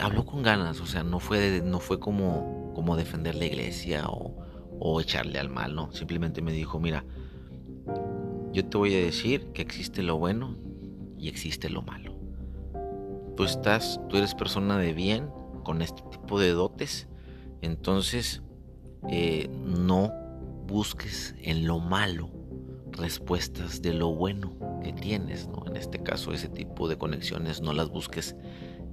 habló 0.00 0.26
con 0.26 0.42
ganas, 0.42 0.80
o 0.80 0.86
sea, 0.86 1.02
no 1.02 1.18
fue, 1.18 1.62
no 1.64 1.80
fue 1.80 1.98
como, 1.98 2.72
como 2.74 2.96
defender 2.96 3.34
la 3.34 3.46
iglesia 3.46 4.06
o, 4.08 4.36
o 4.78 5.00
echarle 5.00 5.38
al 5.38 5.48
mal, 5.48 5.74
no. 5.74 5.92
Simplemente 5.92 6.42
me 6.42 6.52
dijo, 6.52 6.78
mira, 6.78 7.04
yo 8.52 8.64
te 8.66 8.76
voy 8.76 8.94
a 8.94 8.98
decir 8.98 9.52
que 9.52 9.62
existe 9.62 10.02
lo 10.02 10.18
bueno 10.18 10.56
y 11.18 11.28
existe 11.28 11.70
lo 11.70 11.82
malo 11.82 12.16
tú 13.36 13.44
estás, 13.44 14.00
tú 14.08 14.16
eres 14.16 14.34
persona 14.34 14.78
de 14.78 14.94
bien 14.94 15.28
con 15.62 15.82
este 15.82 16.02
tipo 16.10 16.40
de 16.40 16.50
dotes, 16.52 17.06
entonces 17.60 18.42
eh, 19.10 19.48
no 19.64 20.12
busques 20.66 21.34
en 21.42 21.66
lo 21.66 21.78
malo 21.78 22.30
respuestas 22.92 23.82
de 23.82 23.92
lo 23.92 24.14
bueno 24.14 24.56
que 24.82 24.92
tienes, 24.92 25.48
¿no? 25.48 25.64
En 25.66 25.76
este 25.76 26.02
caso, 26.02 26.32
ese 26.32 26.48
tipo 26.48 26.88
de 26.88 26.96
conexiones 26.96 27.60
no 27.60 27.72
las 27.72 27.90
busques 27.90 28.34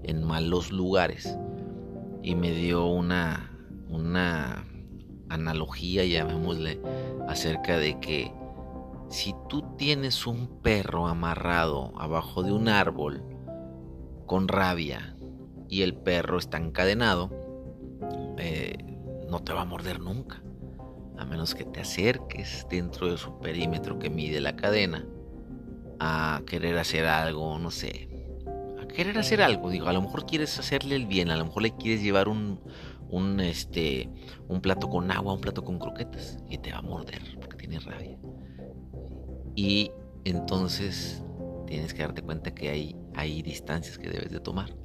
en 0.04 0.23
malos 0.23 0.71
lugares. 0.71 1.38
Y 2.21 2.36
me 2.36 2.52
dio 2.52 2.86
una, 2.86 3.52
una 3.89 4.65
analogía, 5.30 6.06
llamémosle, 6.06 6.80
acerca 7.28 7.78
de 7.78 7.99
que 7.99 8.32
si 9.10 9.36
tú 9.49 9.63
tienes 9.78 10.26
un 10.26 10.47
perro 10.62 11.08
amarrado 11.08 11.93
abajo 11.99 12.43
de 12.43 12.52
un 12.52 12.67
árbol 12.67 13.23
con 14.26 14.47
rabia 14.47 15.15
y 15.69 15.82
el 15.82 15.95
perro 15.95 16.38
está 16.38 16.58
encadenado, 16.58 17.30
eh, 18.38 18.73
no 19.34 19.39
te 19.41 19.52
va 19.52 19.62
a 19.62 19.65
morder 19.65 20.00
nunca. 20.00 20.43
A 21.17 21.26
menos 21.26 21.56
que 21.56 21.65
te 21.65 21.82
acerques 21.82 22.67
dentro 22.69 23.10
de 23.10 23.17
su 23.17 23.39
perímetro 23.39 23.98
que 23.98 24.12
mide 24.12 24.39
la 24.39 24.56
cadena 24.56 25.08
a 26.00 26.43
querer 26.46 26.78
hacer 26.78 27.08
algo, 27.08 27.58
no 27.58 27.72
sé. 27.72 28.10
A 28.80 28.88
querer 28.88 29.17
hacer 29.17 29.41
algo, 29.41 29.72
digo, 29.72 29.88
a 29.88 29.93
lo 29.93 30.04
mejor 30.04 30.28
quieres 30.28 30.60
hacerle 30.60 30.96
el 30.96 31.08
bien, 31.08 31.32
a 31.32 31.36
lo 31.36 31.46
mejor 31.46 31.63
le 31.63 31.76
quieres 31.76 32.04
llevar 32.04 32.28
un, 32.30 32.62
un, 33.10 33.39
este, 33.39 34.08
un 34.48 34.62
plato 34.62 34.88
con 34.88 35.10
agua, 35.10 35.34
un 35.34 35.41
plato 35.41 35.63
con 35.63 35.80
croquetas 35.80 36.38
y 36.48 36.60
te 36.60 36.72
va 36.72 36.78
a 36.78 36.84
morder 36.84 37.24
porque 37.39 37.58
tiene 37.58 37.80
rabia. 37.80 38.19
Y 39.56 39.89
entonces 40.26 41.24
tienes 41.65 41.96
que 41.96 42.04
darte 42.04 42.22
cuenta 42.22 42.54
que 42.54 42.69
hay, 42.69 42.96
hay 43.15 43.41
distancias 43.41 43.98
que 43.98 44.12
debes 44.12 44.32
de 44.32 44.39
tomar. 44.39 44.76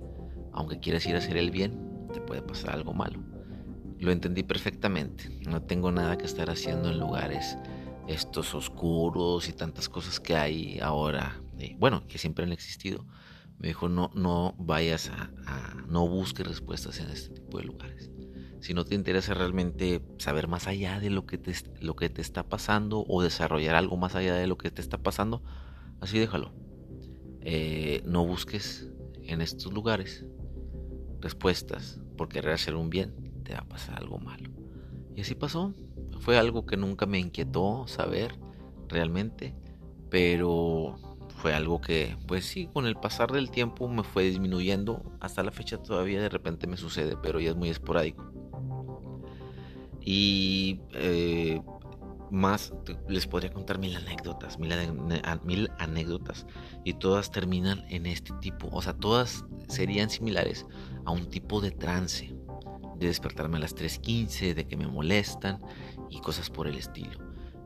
Aunque 0.52 0.80
quieras 0.80 1.04
ir 1.04 1.16
a 1.16 1.18
hacer 1.18 1.37
el 1.37 1.50
bien, 1.50 2.08
te 2.14 2.22
puede 2.22 2.40
pasar 2.40 2.70
algo 2.70 2.94
malo. 2.94 3.38
Lo 3.98 4.12
entendí 4.12 4.42
perfectamente. 4.42 5.28
No 5.48 5.62
tengo 5.62 5.90
nada 5.90 6.18
que 6.18 6.26
estar 6.26 6.50
haciendo 6.50 6.90
en 6.90 6.98
lugares 6.98 7.56
estos 8.06 8.54
oscuros 8.54 9.48
y 9.48 9.52
tantas 9.52 9.88
cosas 9.88 10.20
que 10.20 10.37
hay 10.37 10.78
ahora. 10.80 11.40
bueno, 11.78 12.06
que 12.06 12.18
siempre 12.18 12.44
han 12.44 12.52
existido. 12.52 13.04
Me 13.58 13.68
dijo, 13.68 13.88
no, 13.88 14.11
no 14.14 14.54
vayas 14.58 15.11
a, 15.11 15.74
no 15.88 16.08
busques 16.08 16.46
respuestas 16.46 17.00
en 17.00 17.11
este 17.11 17.34
tipo 17.34 17.58
de 17.58 17.64
lugares. 17.64 18.11
Si 18.61 18.74
no 18.74 18.84
te 18.84 18.94
interesa 18.94 19.34
realmente 19.34 20.00
saber 20.18 20.48
más 20.48 20.66
allá 20.68 21.00
de 21.00 21.11
lo 21.11 21.26
que 21.26 21.38
te, 21.38 21.52
lo 21.80 21.96
que 21.96 22.08
te 22.08 22.22
está 22.22 22.48
pasando 22.48 23.04
o 23.08 23.22
desarrollar 23.22 23.74
algo 23.74 23.96
más 23.96 24.14
allá 24.14 24.34
de 24.34 24.46
lo 24.46 24.58
que 24.58 24.70
te 24.70 24.80
está 24.80 24.98
pasando, 24.98 25.42
así 26.00 26.18
déjalo 26.18 26.52
eh, 27.50 28.02
no 28.04 28.26
busques 28.26 28.88
en 29.22 29.40
estos 29.40 29.72
lugares 29.72 30.24
respuestas 31.20 32.00
por 32.16 32.28
querer 32.28 32.52
hacer 32.52 32.74
un 32.74 32.90
bien, 32.90 33.27
te 33.48 33.54
va 33.54 33.61
a 33.61 33.68
pasar 33.68 33.98
algo 33.98 34.18
malo. 34.18 34.50
Y 35.16 35.22
así 35.22 35.34
pasó. 35.34 35.72
Fue 36.20 36.37
algo 36.37 36.66
que 36.66 36.76
nunca 36.76 37.06
me 37.06 37.18
inquietó 37.18 37.88
saber 37.88 38.38
realmente, 38.88 39.54
pero 40.11 40.96
fue 41.37 41.54
algo 41.54 41.80
que, 41.80 42.16
pues 42.26 42.44
sí, 42.44 42.68
con 42.72 42.87
el 42.87 42.96
pasar 42.96 43.32
del 43.32 43.50
tiempo 43.50 43.88
me 43.88 44.02
fue 44.02 44.24
disminuyendo. 44.24 45.02
Hasta 45.20 45.42
la 45.42 45.50
fecha 45.50 45.82
todavía 45.82 46.20
de 46.20 46.28
repente 46.28 46.66
me 46.66 46.76
sucede, 46.76 47.16
pero 47.22 47.40
ya 47.40 47.50
es 47.50 47.56
muy 47.56 47.70
esporádico. 47.70 48.30
Y 50.04 50.82
eh, 50.92 51.62
más 52.30 52.74
les 53.08 53.26
podría 53.26 53.50
contar 53.50 53.78
mil 53.78 53.96
anécdotas, 53.96 54.58
mil, 54.58 54.74
mil, 55.44 55.70
anécdotas 55.78 56.46
y 56.84 56.94
todas 56.94 57.30
terminan 57.30 57.84
en 57.88 58.04
este 58.06 58.32
tipo, 58.40 58.68
o 58.72 58.82
sea, 58.82 58.92
todas 58.92 59.44
serían 59.68 60.11
similares 60.11 60.66
a 61.04 61.12
un 61.12 61.30
tipo 61.30 61.61
de 61.61 61.70
trance, 61.70 62.38
de 62.98 63.06
despertarme 63.06 63.56
a 63.56 63.61
las 63.61 63.76
3.15, 63.76 64.54
de 64.54 64.66
que 64.66 64.76
me 64.76 64.87
molestan 64.87 65.61
y 66.11 66.20
cosas 66.20 66.50
por 66.50 66.66
el 66.66 66.76
estilo. 66.76 67.18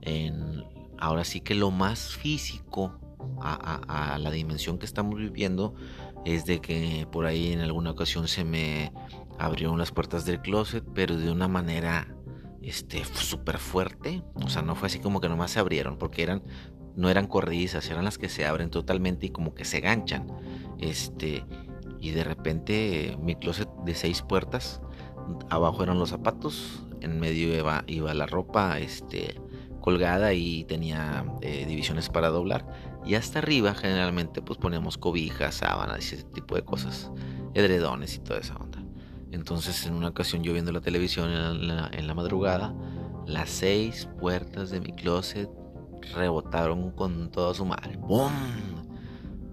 En, 0.03 0.64
ahora 0.99 1.25
sí 1.25 1.40
que 1.40 1.55
lo 1.55 1.71
más 1.71 2.16
físico 2.16 2.99
a, 3.40 4.18
la 4.21 4.31
dimensión 4.31 4.79
que 4.79 4.87
estamos 4.87 5.18
viviendo 5.18 5.75
es 6.25 6.45
de 6.45 6.61
que 6.61 7.07
por 7.11 7.27
ahí 7.27 7.53
en 7.53 7.61
alguna 7.61 7.90
ocasión 7.90 8.29
se 8.29 8.45
me 8.45 8.92
abrieron 9.38 9.79
las 9.79 9.90
puertas 9.90 10.25
del 10.25 10.40
closet, 10.40 10.85
pero 10.95 11.16
de 11.16 11.31
una 11.31 11.49
manera 11.49 12.14
este 12.62 13.05
súper 13.05 13.59
fuerte. 13.59 14.23
O 14.35 14.49
sea, 14.49 14.62
no 14.62 14.75
fue 14.75 14.87
así 14.87 15.01
como 15.01 15.21
que 15.21 15.29
nomás 15.29 15.53
se 15.53 15.61
abrieron, 15.61 15.99
porque 15.99 16.23
eran 16.23 16.42
no 16.95 17.09
eran 17.09 17.27
corredizas, 17.27 17.88
eran 17.90 18.05
las 18.05 18.18
que 18.18 18.29
se 18.29 18.47
abren 18.47 18.71
totalmente 18.71 19.27
y 19.27 19.31
como 19.31 19.55
que 19.55 19.64
se 19.64 19.81
ganchan. 19.81 20.27
Este, 20.79 21.45
y 22.01 22.11
de 22.11 22.25
repente 22.25 23.16
mi 23.21 23.35
closet 23.37 23.68
de 23.85 23.95
seis 23.95 24.23
puertas, 24.23 24.81
abajo 25.51 25.83
eran 25.83 25.99
los 25.99 26.11
zapatos, 26.11 26.83
en 27.01 27.19
medio 27.21 27.57
iba, 27.57 27.85
iba 27.87 28.15
la 28.15 28.27
ropa 28.27 28.79
este, 28.79 29.41
colgada 29.83 30.33
y 30.33 30.65
tenía 30.65 31.27
eh, 31.43 31.67
divisiones 31.67 32.09
para 32.09 32.29
doblar. 32.29 32.67
Y 33.05 33.17
hasta 33.17 33.41
arriba 33.41 33.75
generalmente 33.75 34.41
pues 34.41 34.59
poníamos 34.59 34.97
cobijas, 34.97 35.57
sábanas 35.57 36.11
y 36.13 36.15
ese 36.15 36.25
tipo 36.25 36.55
de 36.55 36.63
cosas, 36.63 37.11
edredones 37.53 38.15
y 38.17 38.21
toda 38.21 38.39
esa 38.39 38.57
onda. 38.57 38.83
Entonces 39.33 39.87
en 39.87 39.95
una 39.95 40.09
ocasión 40.09 40.43
yo 40.43 40.53
viendo 40.53 40.73
la 40.73 40.81
televisión 40.81 41.31
en 41.31 42.07
la, 42.07 42.15
madrugada, 42.15 42.75
las 43.27 43.51
seis 43.51 44.09
puertas 44.21 44.71
de 44.71 44.81
mi 44.81 44.93
closet 44.93 45.51
rebotaron 46.15 46.93
con 46.93 47.31
toda 47.31 47.53
su 47.53 47.65
madre. 47.65 47.97
¡Bum! 47.97 48.33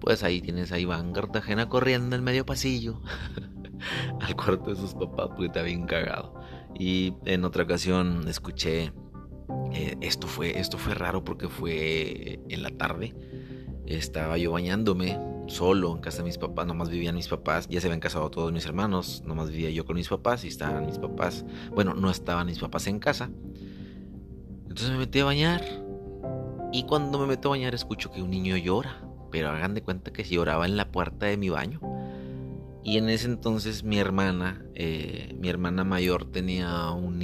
Pues 0.00 0.22
ahí 0.22 0.40
tienes 0.40 0.72
a 0.72 0.78
Iván 0.78 1.12
Cartagena 1.12 1.68
corriendo 1.68 2.16
en 2.16 2.24
medio 2.24 2.46
pasillo 2.46 3.00
al 4.20 4.36
cuarto 4.36 4.70
de 4.70 4.76
sus 4.76 4.94
papás 4.94 5.28
porque 5.28 5.46
está 5.46 5.62
bien 5.62 5.86
cagado. 5.86 6.34
Y 6.78 7.14
en 7.24 7.44
otra 7.44 7.64
ocasión 7.64 8.26
escuché, 8.28 8.92
eh, 9.72 9.96
esto, 10.00 10.26
fue, 10.26 10.58
esto 10.58 10.78
fue 10.78 10.94
raro 10.94 11.24
porque 11.24 11.48
fue 11.48 12.40
en 12.48 12.62
la 12.62 12.70
tarde. 12.70 13.14
Estaba 13.86 14.38
yo 14.38 14.52
bañándome 14.52 15.18
solo 15.50 15.94
en 15.96 16.00
casa 16.00 16.18
de 16.18 16.24
mis 16.24 16.38
papás, 16.38 16.66
nomás 16.66 16.88
vivían 16.88 17.16
mis 17.16 17.28
papás, 17.28 17.68
ya 17.68 17.80
se 17.80 17.88
habían 17.88 18.00
casado 18.00 18.30
todos 18.30 18.52
mis 18.52 18.64
hermanos, 18.64 19.22
nomás 19.26 19.50
vivía 19.50 19.70
yo 19.70 19.84
con 19.84 19.96
mis 19.96 20.08
papás 20.08 20.44
y 20.44 20.48
estaban 20.48 20.86
mis 20.86 20.98
papás, 20.98 21.44
bueno, 21.74 21.94
no 21.94 22.08
estaban 22.08 22.46
mis 22.46 22.60
papás 22.60 22.86
en 22.86 23.00
casa. 23.00 23.30
Entonces 24.68 24.90
me 24.90 24.98
metí 24.98 25.18
a 25.18 25.24
bañar 25.24 25.62
y 26.72 26.84
cuando 26.84 27.18
me 27.18 27.26
meto 27.26 27.48
a 27.48 27.50
bañar 27.50 27.74
escucho 27.74 28.12
que 28.12 28.22
un 28.22 28.30
niño 28.30 28.56
llora, 28.56 29.02
pero 29.32 29.50
hagan 29.50 29.74
de 29.74 29.82
cuenta 29.82 30.12
que 30.12 30.22
lloraba 30.22 30.66
en 30.66 30.76
la 30.76 30.92
puerta 30.92 31.26
de 31.26 31.36
mi 31.36 31.48
baño. 31.48 31.80
Y 32.82 32.96
en 32.96 33.08
ese 33.10 33.26
entonces 33.26 33.84
mi 33.84 33.98
hermana, 33.98 34.64
eh, 34.74 35.34
mi 35.38 35.48
hermana 35.48 35.84
mayor 35.84 36.30
tenía 36.30 36.90
un, 36.90 37.20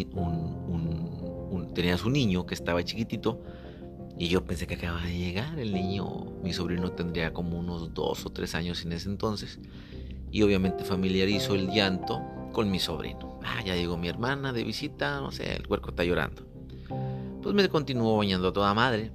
tenía 1.75 1.97
su 1.97 2.11
niño 2.11 2.47
que 2.47 2.55
estaba 2.55 2.85
chiquitito 2.85 3.43
y 4.19 4.29
yo 4.29 4.45
pensé 4.45 4.67
que 4.67 4.75
acababa 4.75 5.05
de 5.05 5.17
llegar 5.17 5.59
el 5.59 5.73
niño, 5.75 6.27
mi 6.43 6.53
sobrino 6.53 6.93
tendría 6.93 7.33
como 7.33 7.59
unos 7.59 7.93
dos 7.93 8.25
o 8.25 8.31
tres 8.31 8.55
años 8.55 8.85
en 8.85 8.93
ese 8.93 9.09
entonces 9.09 9.59
y 10.31 10.43
obviamente 10.43 10.85
familiarizó 10.85 11.55
el 11.55 11.71
llanto 11.71 12.23
con 12.53 12.71
mi 12.71 12.79
sobrino. 12.79 13.41
Ah, 13.45 13.63
ya 13.65 13.77
llegó 13.77 13.97
mi 13.97 14.09
hermana 14.09 14.53
de 14.53 14.65
visita, 14.65 15.21
no 15.21 15.31
sé, 15.31 15.55
el 15.57 15.67
huerco 15.69 15.91
está 15.91 16.05
llorando. 16.05 16.43
Pues 17.43 17.55
me 17.55 17.69
continuó 17.69 18.17
bañando 18.17 18.49
a 18.49 18.53
toda 18.53 18.75
madre 18.75 19.13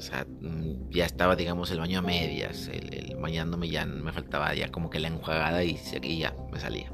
o 0.00 0.02
sea, 0.02 0.24
mm, 0.24 0.88
ya 0.88 1.04
estaba, 1.04 1.36
digamos, 1.36 1.70
el 1.70 1.78
baño 1.78 1.98
a 1.98 2.02
medias, 2.02 2.68
el, 2.68 3.16
bañándome 3.20 3.68
ya 3.68 3.84
me 3.84 4.12
faltaba 4.14 4.54
ya 4.54 4.72
como 4.72 4.88
que 4.88 4.98
la 4.98 5.08
enjuagada 5.08 5.62
y 5.62 5.78
aquí 5.94 6.16
ya 6.16 6.34
me 6.50 6.58
salía. 6.58 6.90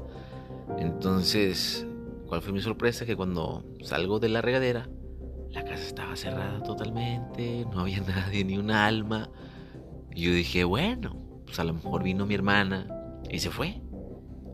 Entonces, 0.77 1.87
¿cuál 2.27 2.41
fue 2.41 2.51
mi 2.51 2.59
sorpresa? 2.59 3.05
Que 3.05 3.15
cuando 3.15 3.63
salgo 3.81 4.19
de 4.19 4.27
la 4.27 4.41
regadera, 4.41 4.89
la 5.51 5.63
casa 5.63 5.83
estaba 5.83 6.17
cerrada 6.17 6.61
totalmente, 6.63 7.65
no 7.71 7.79
había 7.79 8.01
nadie, 8.07 8.43
ni 8.43 8.57
un 8.57 8.71
alma. 8.71 9.29
Y 10.13 10.23
yo 10.23 10.33
dije, 10.33 10.65
bueno, 10.65 11.15
pues 11.45 11.57
a 11.61 11.63
lo 11.63 11.73
mejor 11.73 12.03
vino 12.03 12.25
mi 12.25 12.35
hermana 12.35 12.89
y 13.31 13.39
se 13.39 13.51
fue. 13.51 13.81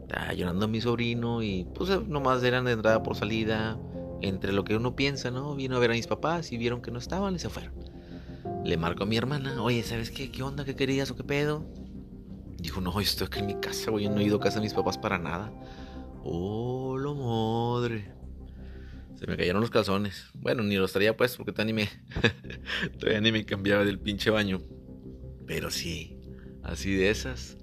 Estaba 0.02 0.32
llorando 0.34 0.66
a 0.66 0.68
mi 0.68 0.80
sobrino 0.80 1.42
y 1.42 1.66
pues 1.74 1.90
nomás 2.08 2.44
eran 2.44 2.66
de 2.66 2.74
entrada 2.74 3.02
por 3.02 3.16
salida. 3.16 3.80
Entre 4.22 4.54
lo 4.54 4.64
que 4.64 4.76
uno 4.76 4.96
piensa, 4.96 5.32
¿no? 5.32 5.56
Vino 5.56 5.76
a 5.76 5.80
ver 5.80 5.90
a 5.90 5.96
mis 5.96 6.06
papás 6.08 6.52
y 6.52 6.58
vieron 6.58 6.84
que 6.84 6.92
no 6.92 7.00
estaban 7.00 7.36
y 7.36 7.40
se 7.40 7.50
fueron. 7.50 7.74
Le 8.64 8.78
marco 8.78 9.04
a 9.04 9.06
mi 9.06 9.18
hermana, 9.18 9.62
oye, 9.62 9.84
¿sabes 9.84 10.10
qué? 10.10 10.32
¿Qué 10.32 10.42
onda? 10.42 10.64
¿Qué 10.64 10.76
querías 10.76 11.12
o 11.12 11.18
qué 11.18 11.24
pedo? 11.24 11.66
Dijo, 12.58 12.80
no, 12.80 12.94
yo 12.94 13.02
estoy 13.02 13.28
aquí 13.28 13.40
en 13.40 13.48
mi 13.48 13.60
casa, 13.60 13.92
güey, 13.92 14.08
no 14.08 14.20
he 14.20 14.24
ido 14.24 14.38
a 14.38 14.40
casa 14.40 14.56
de 14.56 14.62
mis 14.62 14.74
papás 14.74 14.98
para 14.98 15.18
nada. 15.18 15.52
Oh, 16.24 16.98
lo 16.98 17.14
madre. 17.14 18.14
Se 19.16 19.28
me 19.28 19.36
cayeron 19.36 19.60
los 19.60 19.70
calzones. 19.70 20.28
Bueno, 20.34 20.64
ni 20.64 20.76
los 20.76 20.94
traía 20.94 21.18
pues 21.18 21.36
porque 21.36 21.52
todavía 21.52 21.74
ni 21.74 21.82
me, 21.84 21.90
todavía 23.00 23.20
ni 23.20 23.34
me 23.34 23.46
cambiaba 23.46 23.84
del 23.84 24.00
pinche 24.00 24.30
baño. 24.30 24.62
Pero 25.46 25.70
sí, 25.70 26.18
así 26.64 26.94
de 26.96 27.10
esas. 27.10 27.58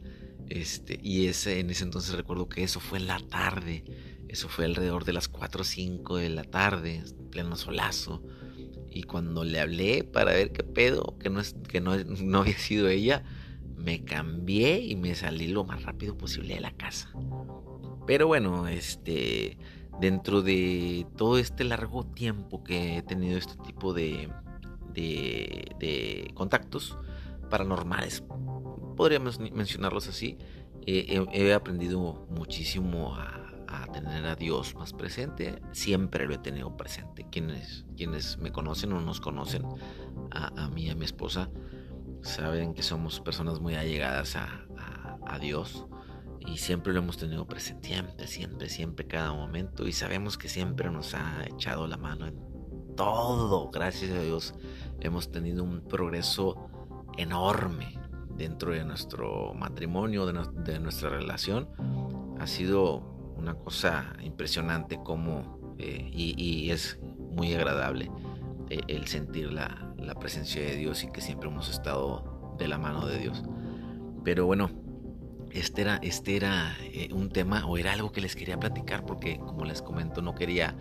Este, 0.50 1.00
y 1.02 1.28
ese, 1.28 1.60
en 1.60 1.70
ese 1.70 1.84
entonces 1.84 2.14
recuerdo 2.14 2.48
que 2.48 2.62
eso 2.62 2.78
fue 2.78 2.98
en 2.98 3.06
la 3.06 3.20
tarde. 3.20 3.84
Eso 4.28 4.50
fue 4.50 4.66
alrededor 4.66 5.06
de 5.06 5.14
las 5.14 5.28
4 5.28 5.62
o 5.62 5.64
5 5.64 6.16
de 6.18 6.28
la 6.28 6.44
tarde, 6.44 7.02
pleno 7.30 7.56
solazo. 7.56 8.22
Y 8.90 9.04
cuando 9.04 9.44
le 9.44 9.60
hablé 9.60 10.04
para 10.04 10.32
ver 10.32 10.52
qué 10.52 10.64
pedo, 10.64 11.16
que 11.18 11.30
no, 11.30 11.40
es, 11.40 11.54
que 11.68 11.80
no, 11.80 11.96
no 12.04 12.40
había 12.40 12.58
sido 12.58 12.88
ella, 12.88 13.22
me 13.76 14.04
cambié 14.04 14.80
y 14.80 14.96
me 14.96 15.14
salí 15.14 15.48
lo 15.48 15.64
más 15.64 15.82
rápido 15.84 16.16
posible 16.16 16.54
de 16.54 16.60
la 16.60 16.72
casa. 16.72 17.10
Pero 18.06 18.26
bueno, 18.26 18.68
este, 18.68 19.56
dentro 20.00 20.42
de 20.42 21.06
todo 21.16 21.38
este 21.38 21.64
largo 21.64 22.04
tiempo 22.04 22.62
que 22.64 22.98
he 22.98 23.02
tenido 23.02 23.38
este 23.38 23.56
tipo 23.64 23.92
de, 23.94 24.28
de, 24.92 25.74
de 25.78 26.30
contactos 26.34 26.98
paranormales, 27.48 28.22
podríamos 28.96 29.38
mencionarlos 29.38 30.08
así, 30.08 30.38
he 30.86 31.52
aprendido 31.52 32.26
muchísimo 32.30 33.14
a, 33.14 33.49
a 33.70 33.86
tener 33.86 34.26
a 34.26 34.34
Dios 34.34 34.74
más 34.74 34.92
presente, 34.92 35.60
siempre 35.72 36.26
lo 36.26 36.34
he 36.34 36.38
tenido 36.38 36.76
presente. 36.76 37.26
Quienes, 37.30 37.86
quienes 37.96 38.38
me 38.38 38.52
conocen 38.52 38.92
o 38.92 39.00
nos 39.00 39.20
conocen, 39.20 39.64
a, 40.32 40.68
mí 40.68 40.84
y 40.84 40.90
a 40.90 40.94
mi 40.94 41.04
esposa, 41.04 41.50
saben 42.22 42.74
que 42.74 42.82
somos 42.82 43.20
personas 43.20 43.60
muy 43.60 43.74
allegadas 43.74 44.36
a, 44.36 44.66
a, 45.26 45.38
Dios 45.38 45.86
y 46.40 46.58
siempre 46.58 46.92
lo 46.92 46.98
hemos 46.98 47.16
tenido 47.16 47.46
presente, 47.46 47.88
siempre, 47.88 48.26
siempre, 48.26 48.68
siempre, 48.68 49.06
cada 49.06 49.32
momento 49.32 49.86
y 49.86 49.92
sabemos 49.92 50.36
que 50.36 50.48
siempre 50.48 50.90
nos 50.90 51.14
ha 51.14 51.44
echado 51.46 51.86
la 51.86 51.96
mano 51.96 52.26
en 52.26 52.36
todo, 52.96 53.70
gracias 53.70 54.10
a 54.10 54.20
Dios 54.20 54.54
hemos 55.00 55.30
tenido 55.30 55.64
un 55.64 55.80
progreso 55.80 56.68
enorme 57.16 57.98
dentro 58.36 58.72
de 58.72 58.84
nuestro 58.84 59.54
matrimonio, 59.54 60.26
de, 60.26 60.44
de 60.64 60.78
nuestra 60.78 61.10
relación. 61.10 61.68
Ha 62.38 62.46
sido 62.46 63.19
una 63.40 63.54
cosa 63.54 64.12
impresionante 64.22 65.00
como 65.02 65.74
eh, 65.78 66.10
y, 66.12 66.70
es 66.70 66.98
muy 67.30 67.54
agradable 67.54 68.10
eh, 68.68 68.80
el 68.88 69.06
sentir 69.06 69.52
la, 69.52 69.92
la, 69.96 70.14
presencia 70.14 70.60
de 70.60 70.76
Dios 70.76 71.02
y 71.04 71.10
que 71.10 71.22
siempre 71.22 71.48
hemos 71.48 71.70
estado 71.70 72.54
de 72.58 72.68
la 72.68 72.76
mano 72.76 73.06
de 73.06 73.18
Dios. 73.18 73.42
Pero 74.22 74.44
bueno, 74.44 74.70
este 75.50 75.82
era, 75.82 75.96
este 76.02 76.36
era 76.36 76.76
eh, 76.82 77.08
un 77.12 77.30
tema 77.30 77.66
o 77.66 77.78
era 77.78 77.94
algo 77.94 78.12
que 78.12 78.20
les 78.20 78.36
quería 78.36 78.60
platicar 78.60 79.06
porque 79.06 79.38
como 79.38 79.64
les 79.64 79.80
comento 79.80 80.20
no 80.20 80.34
quería 80.34 80.76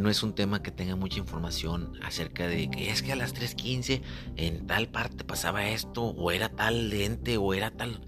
no 0.00 0.10
es 0.10 0.24
un 0.24 0.34
tema 0.34 0.64
que 0.64 0.72
tenga 0.72 0.96
mucha 0.96 1.20
información 1.20 1.92
acerca 2.02 2.48
de 2.48 2.68
que 2.68 2.90
es 2.90 3.02
que 3.02 3.12
a 3.12 3.16
las 3.16 3.32
3.15 3.34 4.02
en 4.36 4.66
tal 4.66 4.88
parte 4.88 5.22
pasaba 5.22 5.68
esto 5.68 6.06
o 6.06 6.32
era 6.32 6.48
tal 6.48 6.92
ente 6.92 7.36
o 7.36 7.54
era 7.54 7.70
tal 7.70 8.00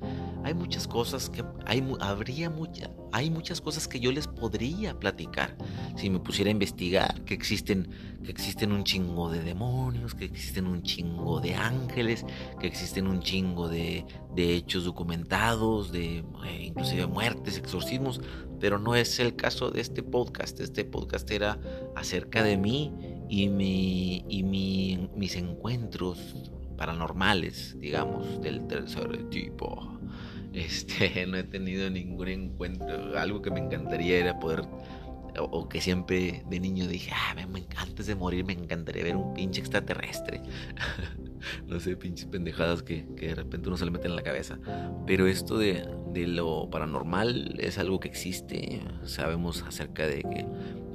hay 0.44 0.54
muchas 0.54 0.88
cosas 0.88 1.30
que 1.30 1.44
hay 1.66 1.84
habría 2.00 2.50
mucha, 2.50 2.90
hay 3.12 3.30
muchas 3.30 3.60
cosas 3.60 3.86
que 3.86 4.00
yo 4.00 4.10
les 4.12 4.26
podría 4.26 4.98
platicar. 4.98 5.56
Si 5.96 6.10
me 6.10 6.18
pusiera 6.18 6.48
a 6.48 6.52
investigar 6.52 7.22
que 7.24 7.34
existen 7.34 7.88
que 8.24 8.30
existen 8.30 8.72
un 8.72 8.84
chingo 8.84 9.30
de 9.30 9.40
demonios 9.40 10.14
que 10.14 10.24
existen 10.24 10.66
un 10.66 10.82
chingo 10.82 11.40
de 11.40 11.54
ángeles 11.54 12.24
que 12.60 12.66
existen 12.66 13.08
un 13.08 13.20
chingo 13.20 13.68
de, 13.68 14.04
de 14.34 14.54
hechos 14.54 14.84
documentados 14.84 15.90
de 15.90 16.18
eh, 16.18 16.64
inclusive 16.66 17.06
muertes 17.06 17.58
exorcismos 17.58 18.20
pero 18.60 18.78
no 18.78 18.94
es 18.94 19.18
el 19.18 19.34
caso 19.34 19.72
de 19.72 19.80
este 19.80 20.04
podcast. 20.04 20.60
Este 20.60 20.84
podcast 20.84 21.28
era 21.32 21.58
acerca 21.96 22.44
de 22.44 22.56
mí 22.56 22.92
y 23.28 23.48
mi 23.48 24.24
y 24.28 24.44
mi, 24.44 25.10
mis 25.16 25.34
encuentros 25.34 26.36
paranormales 26.76 27.76
digamos 27.80 28.40
del 28.40 28.66
tercer 28.66 29.28
tipo 29.30 29.98
este, 30.54 31.26
no 31.26 31.36
he 31.36 31.44
tenido 31.44 31.90
ningún 31.90 32.28
encuentro. 32.28 33.18
Algo 33.18 33.42
que 33.42 33.50
me 33.50 33.60
encantaría 33.60 34.18
era 34.18 34.38
poder, 34.38 34.62
o, 35.38 35.68
que 35.68 35.80
siempre 35.80 36.44
de 36.48 36.60
niño 36.60 36.86
dije, 36.86 37.10
ah, 37.14 37.34
antes 37.76 38.06
de 38.06 38.14
morir 38.14 38.44
me 38.44 38.52
encantaría 38.52 39.04
ver 39.04 39.16
un 39.16 39.34
pinche 39.34 39.60
extraterrestre. 39.60 40.42
no 41.66 41.80
sé, 41.80 41.96
pinches 41.96 42.26
pendejadas 42.26 42.82
que, 42.82 43.02
de 43.02 43.34
repente 43.34 43.68
uno 43.68 43.76
se 43.76 43.84
le 43.84 43.90
mete 43.90 44.08
en 44.08 44.16
la 44.16 44.22
cabeza. 44.22 44.58
Pero 45.06 45.26
esto 45.26 45.58
de, 45.58 45.86
lo 46.14 46.68
paranormal 46.70 47.56
es 47.58 47.78
algo 47.78 48.00
que 48.00 48.08
existe. 48.08 48.80
Sabemos 49.04 49.62
acerca 49.62 50.06
de 50.06 50.22
que 50.22 50.46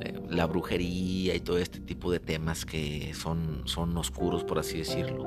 eh, 0.02 0.20
la 0.30 0.46
brujería 0.46 1.36
y 1.36 1.40
todo 1.40 1.58
este 1.58 1.80
tipo 1.80 2.12
de 2.12 2.20
temas 2.20 2.66
que 2.66 3.14
son, 3.14 3.64
son 3.66 3.96
oscuros, 3.98 4.44
por 4.44 4.60
así 4.60 4.78
decirlo. 4.78 5.26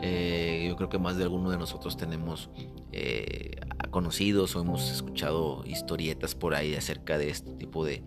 Eh, 0.00 0.66
yo 0.68 0.76
creo 0.76 0.88
que 0.88 0.98
más 0.98 1.16
de 1.16 1.24
alguno 1.24 1.50
de 1.50 1.58
nosotros 1.58 1.96
tenemos 1.96 2.50
eh, 2.92 3.60
conocidos 3.90 4.54
o 4.54 4.60
hemos 4.60 4.90
escuchado 4.90 5.64
historietas 5.66 6.34
por 6.34 6.54
ahí 6.54 6.74
acerca 6.74 7.18
de 7.18 7.30
este 7.30 7.52
tipo 7.52 7.84
de, 7.84 8.02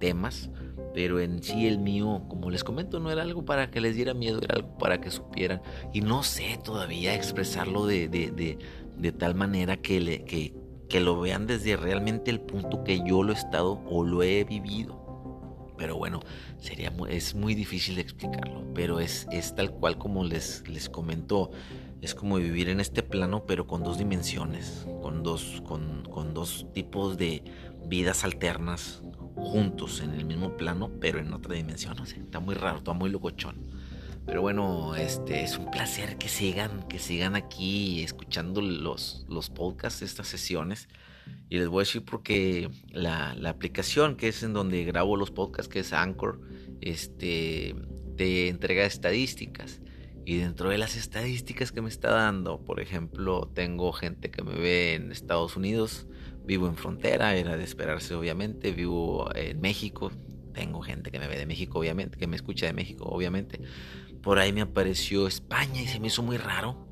temas. 0.00 0.50
Pero 0.92 1.20
en 1.20 1.42
sí 1.42 1.66
el 1.66 1.78
mío, 1.78 2.22
como 2.28 2.50
les 2.50 2.64
comento, 2.64 2.98
no 2.98 3.10
era 3.10 3.22
algo 3.22 3.44
para 3.44 3.70
que 3.70 3.80
les 3.80 3.94
diera 3.94 4.14
miedo, 4.14 4.40
era 4.42 4.56
algo 4.56 4.76
para 4.78 5.00
que 5.00 5.10
supieran. 5.10 5.62
Y 5.92 6.00
no 6.00 6.22
sé 6.22 6.58
todavía 6.62 7.14
expresarlo 7.14 7.86
de, 7.86 8.08
de, 8.08 8.58
de, 8.96 9.12
tal 9.12 9.34
manera 9.34 9.76
que, 9.76 10.00
le, 10.00 10.24
que, 10.24 10.54
que 10.88 11.00
lo 11.00 11.20
vean 11.20 11.46
desde 11.46 11.76
realmente 11.76 12.30
el 12.30 12.40
punto 12.40 12.82
que 12.82 13.00
yo 13.06 13.22
lo 13.22 13.32
he 13.32 13.36
estado 13.36 13.80
o 13.86 14.04
lo 14.04 14.22
he 14.22 14.44
vivido. 14.44 14.98
Pero 15.78 15.96
bueno, 15.96 16.20
sería 16.58 16.92
es 17.08 17.34
muy 17.34 17.54
difícil 17.54 17.94
de 17.94 18.02
explicarlo, 18.02 18.64
pero 18.74 19.00
es, 19.00 19.26
es 19.30 19.54
tal 19.54 19.70
cual 19.70 19.96
como 19.96 20.24
les, 20.24 20.68
les 20.68 20.90
comento, 20.90 21.52
es 22.02 22.14
como 22.14 22.36
vivir 22.36 22.68
en 22.68 22.80
este 22.80 23.02
plano, 23.02 23.46
pero 23.46 23.66
con 23.66 23.82
dos 23.82 23.96
dimensiones, 23.96 24.86
con 25.00 25.22
dos, 25.22 25.62
con, 25.66 26.04
con 26.10 26.34
dos 26.34 26.66
tipos 26.74 27.16
de 27.16 27.42
vidas 27.86 28.24
alternas 28.24 29.02
juntos 29.40 30.00
en 30.00 30.12
el 30.12 30.24
mismo 30.24 30.56
plano, 30.56 30.90
pero 31.00 31.18
en 31.18 31.32
otra 31.32 31.54
dimensión. 31.54 31.96
No 31.96 32.06
sé, 32.06 32.20
está 32.20 32.40
muy 32.40 32.54
raro, 32.54 32.78
está 32.78 32.92
muy 32.92 33.10
locochón. 33.10 33.56
Pero 34.26 34.42
bueno, 34.42 34.94
este 34.94 35.42
es 35.42 35.58
un 35.58 35.70
placer 35.70 36.16
que 36.18 36.28
sigan, 36.28 36.86
que 36.88 36.98
sigan 36.98 37.34
aquí 37.34 38.02
escuchando 38.02 38.60
los, 38.60 39.26
los 39.28 39.50
podcasts, 39.50 40.02
estas 40.02 40.28
sesiones. 40.28 40.88
Y 41.48 41.58
les 41.58 41.68
voy 41.68 41.80
a 41.80 41.84
decir 41.84 42.04
porque 42.04 42.70
la, 42.92 43.34
la, 43.34 43.50
aplicación 43.50 44.16
que 44.16 44.28
es 44.28 44.42
en 44.42 44.52
donde 44.52 44.84
grabo 44.84 45.16
los 45.16 45.30
podcasts, 45.30 45.68
que 45.68 45.80
es 45.80 45.92
Anchor, 45.92 46.40
este, 46.80 47.74
te 48.16 48.48
entrega 48.48 48.84
estadísticas. 48.84 49.80
Y 50.24 50.36
dentro 50.36 50.68
de 50.70 50.78
las 50.78 50.96
estadísticas 50.96 51.72
que 51.72 51.80
me 51.80 51.88
está 51.88 52.10
dando, 52.10 52.60
por 52.64 52.80
ejemplo, 52.80 53.50
tengo 53.52 53.92
gente 53.92 54.30
que 54.30 54.42
me 54.42 54.54
ve 54.54 54.94
en 54.94 55.10
Estados 55.10 55.56
Unidos, 55.56 56.06
Vivo 56.44 56.66
en 56.66 56.76
frontera, 56.76 57.34
era 57.36 57.56
de 57.56 57.64
esperarse 57.64 58.14
obviamente. 58.14 58.72
Vivo 58.72 59.30
en 59.34 59.60
México, 59.60 60.10
tengo 60.52 60.80
gente 60.82 61.10
que 61.10 61.18
me 61.18 61.28
ve 61.28 61.38
de 61.38 61.46
México 61.46 61.78
obviamente, 61.78 62.18
que 62.18 62.26
me 62.26 62.36
escucha 62.36 62.66
de 62.66 62.72
México 62.72 63.04
obviamente. 63.04 63.60
Por 64.22 64.38
ahí 64.38 64.52
me 64.52 64.60
apareció 64.60 65.26
España 65.26 65.80
y 65.82 65.86
se 65.86 66.00
me 66.00 66.08
hizo 66.08 66.22
muy 66.22 66.36
raro 66.36 66.86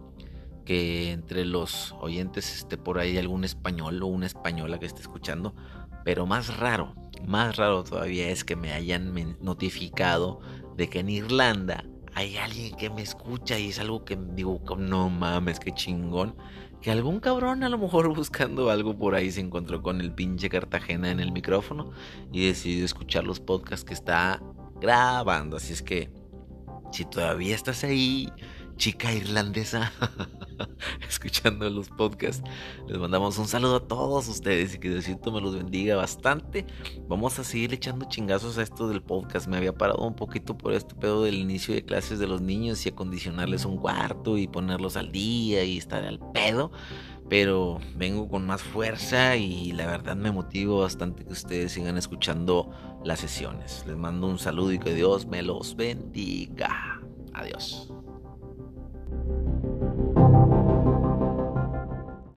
que 0.64 1.12
entre 1.12 1.44
los 1.44 1.94
oyentes 2.00 2.54
esté 2.54 2.76
por 2.76 2.98
ahí 2.98 3.16
algún 3.16 3.44
español 3.44 4.02
o 4.02 4.06
una 4.06 4.26
española 4.26 4.78
que 4.78 4.86
esté 4.86 5.00
escuchando. 5.00 5.54
Pero 6.04 6.26
más 6.26 6.56
raro, 6.58 6.94
más 7.26 7.56
raro 7.56 7.84
todavía 7.84 8.28
es 8.28 8.44
que 8.44 8.56
me 8.56 8.72
hayan 8.72 9.14
notificado 9.40 10.40
de 10.76 10.88
que 10.88 11.00
en 11.00 11.08
Irlanda 11.08 11.84
hay 12.14 12.36
alguien 12.36 12.76
que 12.76 12.90
me 12.90 13.02
escucha 13.02 13.58
y 13.58 13.68
es 13.68 13.78
algo 13.78 14.04
que 14.04 14.18
digo, 14.34 14.60
no 14.76 15.08
mames, 15.08 15.60
qué 15.60 15.72
chingón 15.72 16.34
que 16.80 16.90
algún 16.90 17.20
cabrón 17.20 17.62
a 17.62 17.68
lo 17.68 17.78
mejor 17.78 18.08
buscando 18.14 18.70
algo 18.70 18.96
por 18.96 19.14
ahí 19.14 19.30
se 19.30 19.40
encontró 19.40 19.82
con 19.82 20.00
el 20.00 20.12
pinche 20.12 20.48
Cartagena 20.48 21.10
en 21.10 21.20
el 21.20 21.32
micrófono 21.32 21.90
y 22.32 22.46
decidió 22.46 22.84
escuchar 22.84 23.24
los 23.24 23.40
podcasts 23.40 23.84
que 23.84 23.94
está 23.94 24.42
grabando. 24.80 25.56
Así 25.56 25.72
es 25.72 25.82
que 25.82 26.10
si 26.92 27.04
todavía 27.04 27.54
estás 27.54 27.84
ahí, 27.84 28.32
chica 28.78 29.12
irlandesa, 29.12 29.92
escuchando 31.08 31.68
los 31.68 31.88
podcasts. 31.90 32.48
Les 32.86 32.96
mandamos 32.96 33.36
un 33.38 33.48
saludo 33.48 33.76
a 33.76 33.86
todos 33.86 34.28
ustedes 34.28 34.74
y 34.74 34.78
que 34.78 34.88
Diosito 34.88 35.32
me 35.32 35.40
los 35.40 35.56
bendiga 35.56 35.96
bastante. 35.96 36.64
Vamos 37.08 37.38
a 37.38 37.44
seguir 37.44 37.74
echando 37.74 38.06
chingazos 38.08 38.56
a 38.56 38.62
esto 38.62 38.88
del 38.88 39.02
podcast. 39.02 39.48
Me 39.48 39.56
había 39.56 39.74
parado 39.74 40.06
un 40.06 40.14
poquito 40.14 40.56
por 40.56 40.72
este 40.72 40.94
pedo 40.94 41.24
del 41.24 41.34
inicio 41.34 41.74
de 41.74 41.84
clases 41.84 42.20
de 42.20 42.28
los 42.28 42.40
niños 42.40 42.86
y 42.86 42.90
acondicionarles 42.90 43.64
un 43.64 43.78
cuarto 43.78 44.38
y 44.38 44.46
ponerlos 44.46 44.96
al 44.96 45.10
día 45.10 45.64
y 45.64 45.76
estar 45.76 46.04
al 46.04 46.20
pedo. 46.32 46.70
Pero 47.28 47.80
vengo 47.96 48.28
con 48.28 48.46
más 48.46 48.62
fuerza 48.62 49.36
y 49.36 49.72
la 49.72 49.86
verdad 49.86 50.16
me 50.16 50.30
motivo 50.30 50.80
bastante 50.80 51.24
que 51.24 51.32
ustedes 51.32 51.72
sigan 51.72 51.98
escuchando 51.98 52.70
las 53.04 53.18
sesiones. 53.18 53.84
Les 53.86 53.96
mando 53.96 54.28
un 54.28 54.38
saludo 54.38 54.72
y 54.72 54.78
que 54.78 54.94
Dios 54.94 55.26
me 55.26 55.42
los 55.42 55.76
bendiga. 55.76 57.02
Adiós. 57.34 57.92